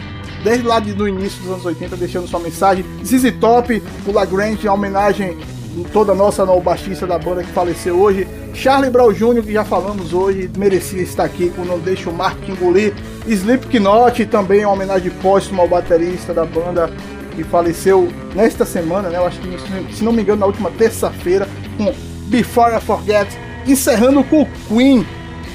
[0.43, 2.83] Desde lá do início dos anos 80, deixando sua mensagem.
[3.03, 5.37] ZZ Top, o Lagrange, em homenagem
[5.75, 8.27] em toda nossa ao baixista da banda que faleceu hoje.
[8.53, 12.37] Charlie Brown Jr., que já falamos hoje, merecia estar aqui com Não Deixa o Mark
[12.47, 12.93] engolir.
[13.25, 16.89] Slipknot, também em homenagem póstuma ao baterista da banda
[17.35, 19.17] que faleceu nesta semana, né?
[19.17, 21.47] Eu acho que, se não me engano, na última terça-feira,
[21.77, 21.93] com
[22.27, 23.29] Before I Forget,
[23.65, 25.05] encerrando com o Queen,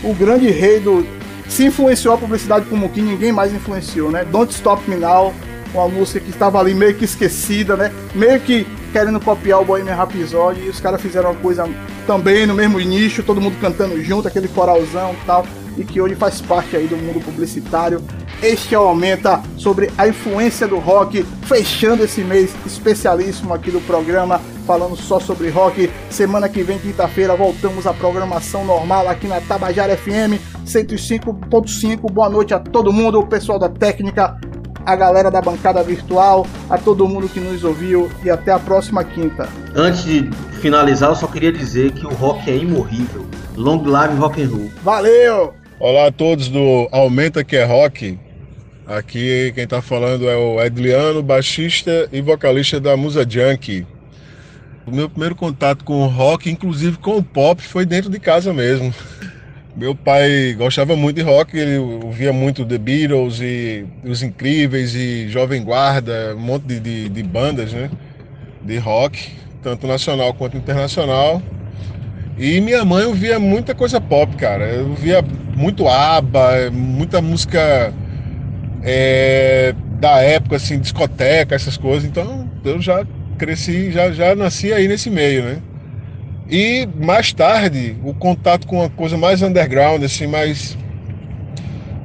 [0.03, 1.07] o grande rei do.
[1.49, 4.25] Se influenciou a publicidade como que ninguém mais influenciou, né?
[4.25, 5.33] Don't Stop Me Now,
[5.73, 7.93] uma música que estava ali meio que esquecida, né?
[8.15, 11.69] Meio que querendo copiar o Bohemian Rhapsody e os caras fizeram uma coisa
[12.07, 15.47] também no mesmo nicho, todo mundo cantando junto, aquele coralzão e tal,
[15.77, 18.03] e que hoje faz parte aí do mundo publicitário.
[18.47, 23.81] Este é o Aumenta sobre a influência do rock, fechando esse mês especialíssimo aqui do
[23.81, 25.91] programa, falando só sobre rock.
[26.09, 32.09] Semana que vem, quinta-feira, voltamos à programação normal aqui na Tabajara FM 105.5.
[32.13, 34.39] Boa noite a todo mundo, o pessoal da técnica,
[34.85, 39.03] a galera da bancada virtual, a todo mundo que nos ouviu e até a próxima
[39.03, 39.49] quinta.
[39.75, 43.27] Antes de finalizar, eu só queria dizer que o rock é imorrível.
[43.57, 44.71] Long live rock and roll.
[44.85, 45.53] Valeu!
[45.81, 48.19] Olá a todos do Aumenta que é Rock.
[48.87, 53.85] Aqui quem tá falando é o Edliano, baixista e vocalista da Musa Junkie.
[54.87, 58.53] O meu primeiro contato com o rock, inclusive com o pop, foi dentro de casa
[58.53, 58.95] mesmo.
[59.75, 65.29] Meu pai gostava muito de rock, ele ouvia muito The Beatles e Os Incríveis e
[65.29, 67.91] Jovem Guarda, um monte de, de, de bandas, né?
[68.63, 69.33] De rock,
[69.65, 71.43] tanto nacional quanto internacional.
[72.39, 74.65] E minha mãe ouvia muita coisa pop, cara.
[74.69, 75.25] Eu ouvia
[75.57, 77.93] muito ABBA, muita música
[78.87, 82.09] é, da época, assim, discoteca, essas coisas.
[82.09, 83.05] Então eu já
[83.37, 85.59] cresci, já, já nasci aí nesse meio, né?
[86.49, 90.79] E mais tarde, o contato com uma coisa mais underground, assim, mais,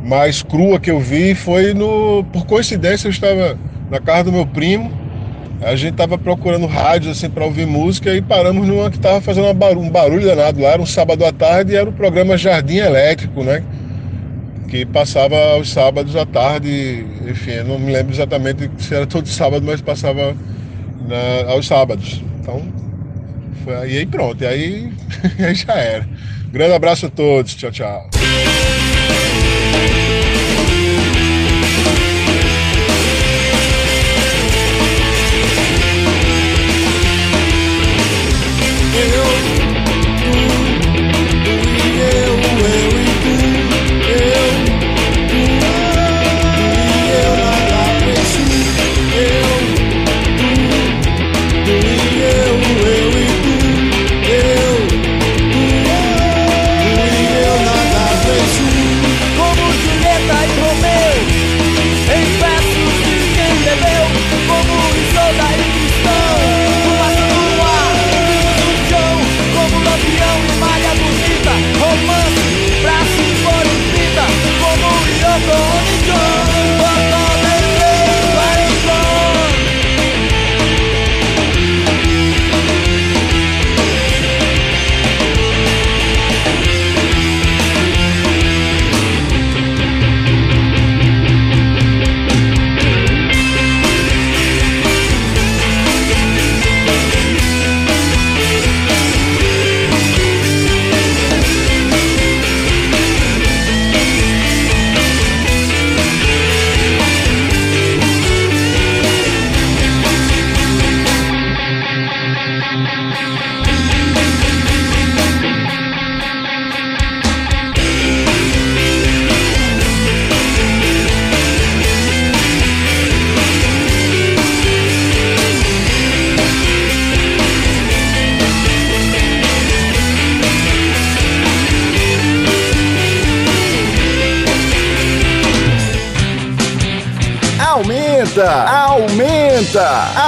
[0.03, 2.23] mais crua que eu vi foi no.
[2.33, 3.55] Por coincidência, eu estava
[3.91, 4.99] na casa do meu primo.
[5.61, 9.53] A gente estava procurando rádios assim para ouvir música e paramos numa que estava fazendo
[9.53, 12.77] barulho, um barulho danado lá, era um sábado à tarde e era o programa Jardim
[12.77, 13.63] Elétrico, né?
[14.71, 19.27] Que passava aos sábados à tarde, enfim, eu não me lembro exatamente se era todo
[19.27, 20.33] sábado, mas passava
[21.09, 22.23] na- aos sábados.
[22.39, 22.65] Então,
[23.65, 24.93] foi aí, aí pronto, e aí,
[25.45, 26.07] aí já era.
[26.53, 28.09] Grande abraço a todos, tchau, tchau.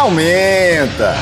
[0.03, 1.15] Aumenta,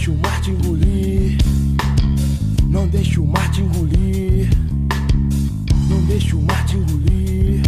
[0.00, 1.36] deixe o mar te engolir.
[2.70, 4.48] Não deixe o mar te engolir.
[5.90, 7.60] Não deixe o mar te engolir.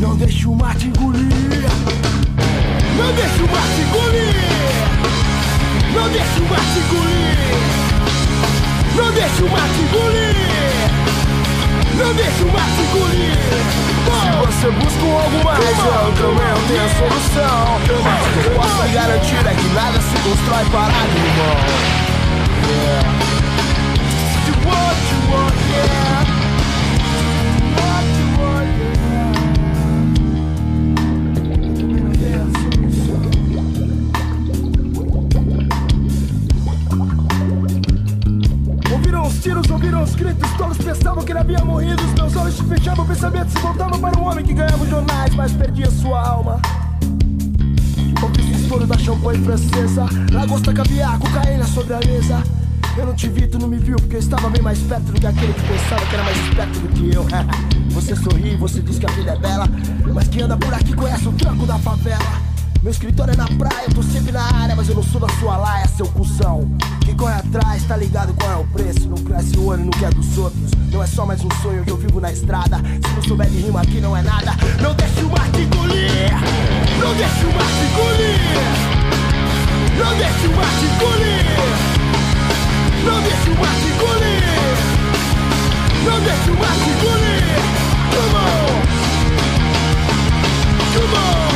[0.00, 1.28] Não deixe o mar te engolir.
[2.96, 4.34] Não deixe o mar te engolir.
[5.94, 7.38] Não deixe o mar te engolir.
[8.96, 10.34] Não deixe o mar te engolir.
[11.96, 13.97] Não deixe o mar te engolir.
[14.08, 17.64] Se você busca alguma razão, também eu tenho a solução.
[17.86, 21.98] Posso o que eu posso garantir é que nada se constrói parado, irmão.
[22.68, 23.18] Yeah.
[41.18, 42.02] pensavam que ele havia morrido.
[42.02, 44.88] Os meus olhos se fechavam, o pensamento se voltava para um homem que ganhava os
[44.88, 46.60] jornais, mas perdia sua alma.
[47.00, 52.42] Tipo Ouvi o estouro da champanhe francesa, lagosta, caviar, cocaína sobre a mesa.
[52.96, 55.20] Eu não te vi, tu não me viu, porque eu estava bem mais perto do
[55.20, 57.26] que aquele que pensava que era mais esperto do que eu.
[57.90, 59.66] Você sorri, você diz que a vida é bela,
[60.14, 62.48] mas quem anda por aqui conhece o tranco da favela.
[62.80, 65.28] Meu escritório é na praia, eu tô sempre na área, mas eu não sou da
[65.40, 66.70] sua laia, seu cuzão.
[67.04, 70.14] Quem corre atrás, tá ligado qual é o preço, não cresce o ano, não quer
[70.14, 70.57] dos outros.
[70.90, 72.78] Não é só mais um sonho que eu vivo na estrada.
[72.78, 74.52] Se não souber de rima aqui não é nada.
[74.80, 76.30] Não deixe o mar te engolir.
[77.00, 78.38] Não deixe o mar te engolir.
[79.98, 81.44] Não deixe o mar te engolir.
[83.04, 84.48] Não deixe o mar te engolir.
[86.04, 87.58] Não deixe o mar te engolir.
[88.14, 88.68] Come on.
[90.94, 91.47] Come on.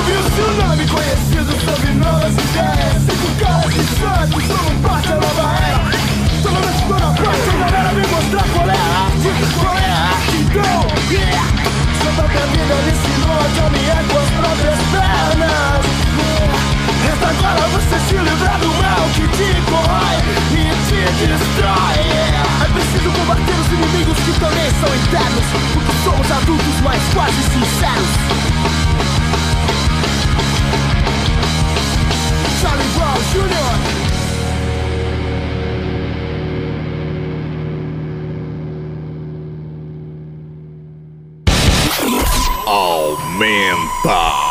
[0.00, 3.02] Ouvi o tsunami conhecido sobre novas ideias.
[3.04, 5.80] Cinco caras sangue, somos parte da nova era
[6.42, 9.28] Toda vez que tô na praça, a galera me mostrar qual é a arte
[9.60, 10.80] Qual é a arte, então,
[11.12, 11.44] yeah.
[12.00, 15.84] Santa vida me ensinou a caminhar com as próprias pernas.
[17.04, 20.16] Resta agora você se livrar do mal que te corrói
[20.48, 22.00] e te destrói.
[22.64, 25.44] É preciso combater os inimigos que também são internos
[25.74, 28.49] Porque somos adultos, mas quase sinceros
[33.22, 33.90] Charlie Brown Jr.
[42.66, 44.49] Aumenta.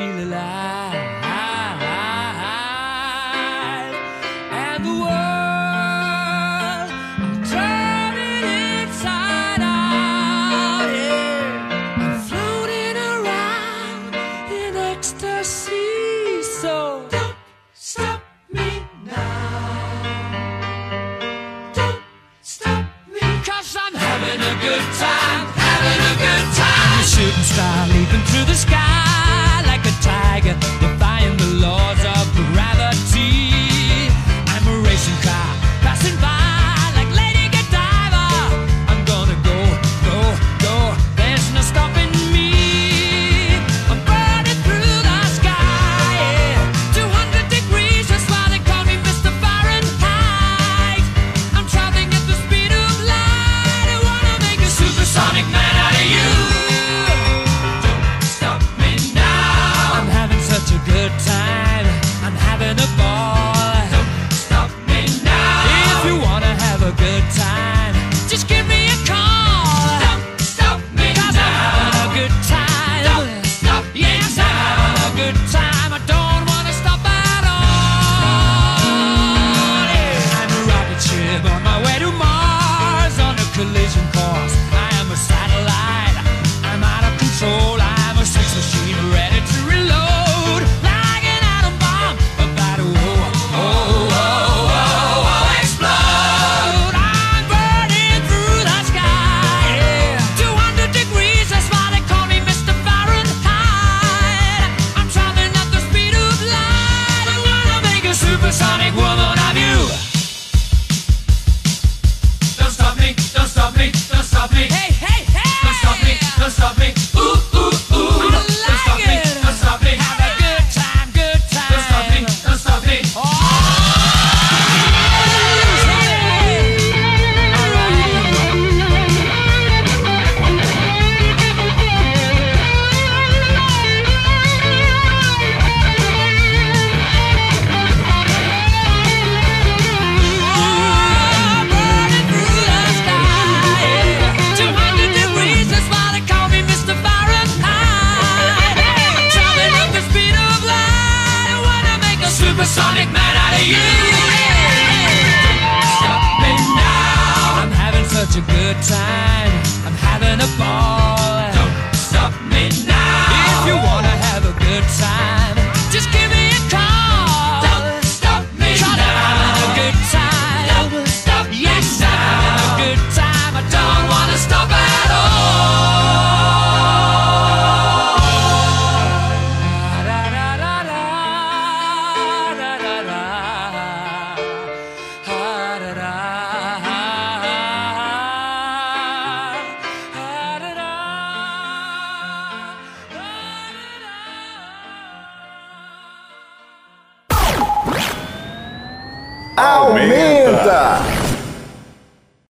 [0.00, 0.69] feel alive.